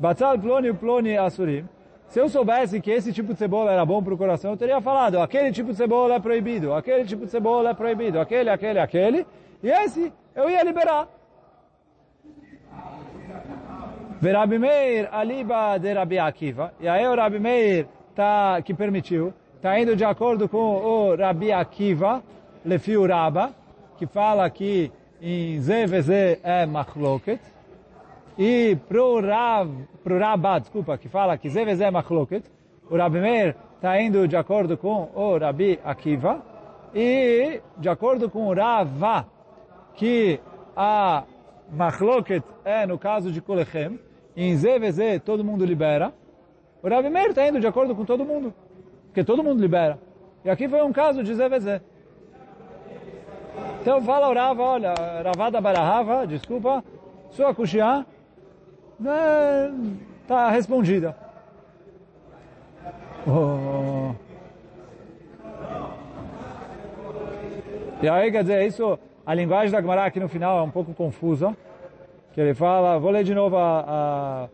Batzal 0.00 0.36
Ploni 0.38 0.72
Ploni 0.72 1.16
Asurim, 1.16 1.64
se 2.08 2.18
eu 2.18 2.28
soubesse 2.28 2.80
que 2.80 2.90
esse 2.90 3.12
tipo 3.12 3.32
de 3.32 3.38
cebola 3.38 3.70
era 3.70 3.84
bom 3.84 4.02
para 4.02 4.14
o 4.14 4.18
coração, 4.18 4.52
eu 4.52 4.56
teria 4.56 4.80
falado, 4.80 5.20
aquele 5.20 5.52
tipo 5.52 5.70
de 5.70 5.76
cebola 5.76 6.14
é 6.14 6.18
proibido, 6.18 6.72
aquele 6.72 7.04
tipo 7.04 7.26
de 7.26 7.30
cebola 7.30 7.70
é 7.70 7.74
proibido, 7.74 8.18
aquele, 8.18 8.48
aquele, 8.48 8.78
aquele, 8.78 9.26
e 9.62 9.68
esse 9.68 10.12
eu 10.34 10.48
ia 10.48 10.62
liberar. 10.62 11.06
Verabi 14.20 14.58
Meir 14.58 15.08
aliba 15.12 15.78
de 15.78 15.92
Rabi 15.92 16.18
Akiva, 16.18 16.72
e 16.80 16.88
aí 16.88 17.06
o 17.06 17.14
Rabi 17.14 17.38
Meir 17.38 17.86
tá, 18.14 18.60
que 18.62 18.72
permitiu, 18.72 19.32
está 19.56 19.78
indo 19.78 19.94
de 19.94 20.04
acordo 20.04 20.48
com 20.48 20.58
o 20.58 21.14
Rabi 21.14 21.52
Akiva, 21.52 22.22
Lefiu 22.64 23.06
Raba, 23.06 23.54
que 23.98 24.06
fala 24.06 24.48
que 24.48 24.90
em 25.20 25.60
ZVZ 25.60 26.40
é 26.42 26.64
machloket, 26.64 27.40
e 28.38 28.76
pro 28.88 29.20
Rav, 29.20 29.68
pro 30.04 30.16
Rabá, 30.16 30.60
desculpa, 30.60 30.96
que 30.96 31.08
fala 31.08 31.36
que 31.36 31.50
Zevezé 31.50 31.90
Machloket, 31.90 32.44
o 32.88 32.96
Rabi 32.96 33.20
Meir 33.20 33.56
está 33.74 34.00
indo 34.00 34.28
de 34.28 34.36
acordo 34.36 34.78
com 34.78 35.10
o 35.12 35.36
Rabi 35.36 35.80
Akiva, 35.84 36.40
e 36.94 37.60
de 37.76 37.88
acordo 37.88 38.30
com 38.30 38.46
o 38.46 38.54
Rava, 38.54 39.26
que 39.94 40.40
a 40.76 41.24
Machloket 41.72 42.44
é 42.64 42.86
no 42.86 42.96
caso 42.96 43.32
de 43.32 43.42
Kolechem, 43.42 43.98
em 44.36 44.56
ZVZ 44.56 45.20
todo 45.24 45.44
mundo 45.44 45.64
libera, 45.64 46.14
o 46.80 46.88
Rabi 46.88 47.10
Meir 47.10 47.30
está 47.30 47.48
indo 47.48 47.58
de 47.58 47.66
acordo 47.66 47.92
com 47.92 48.04
todo 48.04 48.24
mundo, 48.24 48.54
porque 49.06 49.24
todo 49.24 49.42
mundo 49.42 49.60
libera. 49.60 49.98
E 50.44 50.48
aqui 50.48 50.68
foi 50.68 50.80
um 50.82 50.92
caso 50.92 51.24
de 51.24 51.34
ZVZ. 51.34 51.82
Então 53.80 54.00
fala 54.02 54.28
o 54.28 54.34
Rava, 54.34 54.62
olha, 54.62 54.94
Ravada 55.24 55.60
Barahava, 55.60 56.24
desculpa, 56.24 56.84
sua 57.30 57.52
Kushia, 57.52 58.06
está 59.00 60.50
respondida. 60.50 61.16
Oh. 63.26 64.14
E 68.00 68.08
aí, 68.08 68.30
quer 68.30 68.42
dizer, 68.42 68.66
isso, 68.66 68.98
a 69.26 69.34
linguagem 69.34 69.72
da 69.72 69.80
Gemara 69.80 70.04
aqui 70.04 70.20
no 70.20 70.28
final 70.28 70.58
é 70.58 70.62
um 70.62 70.70
pouco 70.70 70.94
confusa, 70.94 71.56
que 72.32 72.40
ele 72.40 72.54
fala, 72.54 72.98
vou 72.98 73.10
ler 73.10 73.24
de 73.24 73.34
novo 73.34 73.56
a, 73.56 73.80
a, 73.80 74.44
a, 74.44 74.48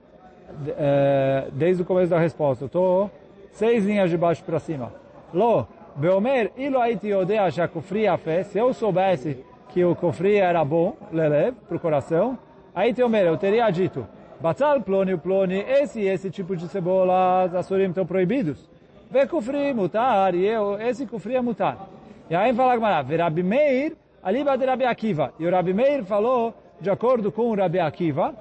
é, 0.78 1.48
desde 1.52 1.82
o 1.82 1.84
começo 1.84 2.08
da 2.08 2.18
resposta. 2.18 2.64
Estou 2.64 3.10
seis 3.52 3.84
linhas 3.84 4.10
de 4.10 4.16
baixo 4.16 4.42
para 4.44 4.58
cima. 4.58 4.92
Lo, 5.32 5.66
Beomer, 5.96 6.52
ilo 6.56 6.80
aiti 6.80 7.12
odea 7.12 7.50
shakufri 7.50 8.06
fé, 8.18 8.42
se 8.42 8.58
eu 8.58 8.72
soubesse 8.72 9.44
que 9.68 9.84
o 9.84 9.94
cofri 9.94 10.36
era 10.36 10.64
bom, 10.64 10.96
lelev, 11.12 11.54
para 11.68 11.76
o 11.76 11.80
coração, 11.80 12.38
aí 12.74 12.94
Teomer, 12.94 13.26
eu 13.26 13.36
teria 13.36 13.70
dito, 13.70 14.06
Batzal, 14.40 14.80
ploni, 14.82 15.16
ploni, 15.16 15.58
esse 15.60 16.00
e 16.00 16.08
esse 16.08 16.30
tipo 16.30 16.56
de 16.56 16.68
cebola, 16.68 17.44
assurim 17.56 17.88
estão 17.88 18.04
proibidos. 18.04 18.68
Vê 19.10 19.26
kufri, 19.26 19.72
mutar, 19.72 20.34
e 20.34 20.44
eu, 20.46 20.80
esse 20.80 21.06
kufri 21.06 21.36
é 21.36 21.40
mutar. 21.40 21.88
E 22.28 22.34
aí 22.34 22.52
fala 22.54 22.74
Gamara, 22.74 23.16
Rabi 23.24 23.42
Meir, 23.42 23.96
aliba 24.22 24.56
de 24.56 24.64
Rabi 24.64 24.84
Akiva. 24.84 25.32
E 25.38 25.46
o 25.46 25.50
Rabi 25.50 25.72
Meir 25.72 26.04
falou 26.04 26.54
de 26.80 26.90
acordo 26.90 27.30
com 27.30 27.50
o 27.50 27.54
Rabi 27.54 27.78
Akiva. 27.78 28.34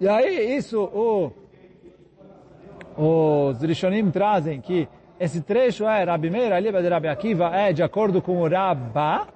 E 0.00 0.08
aí 0.08 0.56
isso 0.56 0.82
o, 0.82 1.32
os 2.96 3.62
Rishonim 3.62 4.10
trazem 4.10 4.60
que 4.60 4.88
esse 5.20 5.40
trecho 5.42 5.84
é 5.84 6.04
Rabi 6.04 6.30
Meir, 6.30 6.52
aliba 6.52 6.82
de 6.82 6.88
Rabi 6.88 7.08
Akiva, 7.08 7.54
é 7.54 7.72
de 7.72 7.82
acordo 7.82 8.22
com 8.22 8.40
o 8.40 8.48
Rabba. 8.48 9.28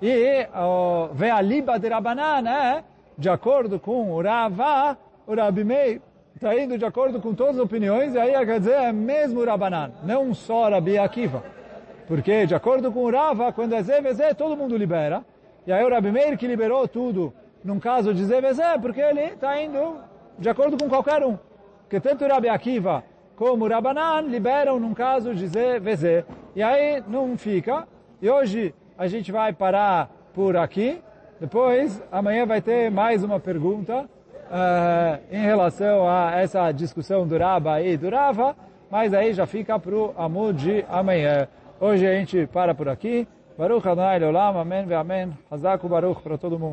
E 0.00 0.48
o 0.56 1.08
Ve'aliba 1.14 1.78
de 1.78 1.88
Rabanan 1.88 2.48
é 2.48 2.84
de 3.16 3.28
acordo 3.28 3.78
com 3.78 4.12
o 4.12 4.22
Rava, 4.22 4.96
o 5.26 5.34
Rabi 5.34 5.64
Meir 5.64 6.00
está 6.34 6.58
indo 6.58 6.76
de 6.76 6.84
acordo 6.84 7.20
com 7.20 7.34
todas 7.34 7.56
as 7.56 7.62
opiniões, 7.62 8.14
e 8.14 8.18
aí 8.18 8.32
quer 8.44 8.58
dizer 8.58 8.74
é 8.74 8.92
mesmo 8.92 9.40
o 9.40 9.44
Rabanan, 9.44 9.92
não 10.02 10.34
só 10.34 10.68
Rabi 10.68 10.98
Akiva. 10.98 11.42
Porque 12.06 12.46
de 12.46 12.54
acordo 12.54 12.90
com 12.90 13.04
o 13.04 13.10
Rava, 13.10 13.52
quando 13.52 13.74
é 13.74 13.82
ZVZ, 13.82 14.34
todo 14.36 14.56
mundo 14.56 14.76
libera. 14.76 15.24
E 15.66 15.72
aí 15.72 15.84
o 15.84 15.88
Rabi 15.88 16.10
Meir 16.10 16.36
que 16.36 16.46
liberou 16.46 16.88
tudo 16.88 17.32
num 17.64 17.78
caso 17.78 18.12
de 18.12 18.24
ZVZ, 18.24 18.80
porque 18.80 19.00
ele 19.00 19.20
está 19.20 19.60
indo 19.62 19.96
de 20.38 20.48
acordo 20.48 20.76
com 20.76 20.88
qualquer 20.88 21.24
um. 21.24 21.38
Porque 21.82 22.00
tanto 22.00 22.24
o 22.24 22.28
Rabi 22.28 22.48
Akiva 22.48 23.04
como 23.36 23.64
o 23.64 23.68
Rabanan 23.68 24.22
liberam 24.22 24.80
num 24.80 24.94
caso 24.94 25.34
de 25.34 25.46
ZVZ. 25.46 26.24
E 26.56 26.62
aí 26.62 27.02
não 27.06 27.36
fica. 27.36 27.86
E 28.20 28.28
hoje 28.28 28.74
a 28.96 29.06
gente 29.06 29.30
vai 29.30 29.52
parar 29.52 30.10
por 30.34 30.56
aqui. 30.56 31.00
Depois, 31.42 32.00
amanhã 32.12 32.46
vai 32.46 32.62
ter 32.62 32.88
mais 32.88 33.24
uma 33.24 33.40
pergunta 33.40 34.02
uh, 34.02 35.18
em 35.28 35.42
relação 35.42 36.08
a 36.08 36.36
essa 36.36 36.70
discussão 36.70 37.26
do 37.26 37.34
e 37.82 37.96
do 37.96 38.08
Rava, 38.08 38.54
mas 38.88 39.12
aí 39.12 39.32
já 39.32 39.44
fica 39.44 39.76
para 39.76 39.92
o 39.92 40.14
Amud 40.16 40.56
de 40.56 40.84
amanhã. 40.88 41.48
Hoje 41.80 42.06
a 42.06 42.14
gente 42.14 42.46
para 42.46 42.76
por 42.76 42.88
aqui. 42.88 43.26
Baruch 43.58 43.88
Adonai 43.88 44.20
Leolam, 44.20 44.56
amém 44.56 44.94
amém. 44.94 45.36
Hazak 45.50 45.84
Baruch 45.88 46.22
para 46.22 46.38
todo 46.38 46.56
mundo. 46.60 46.70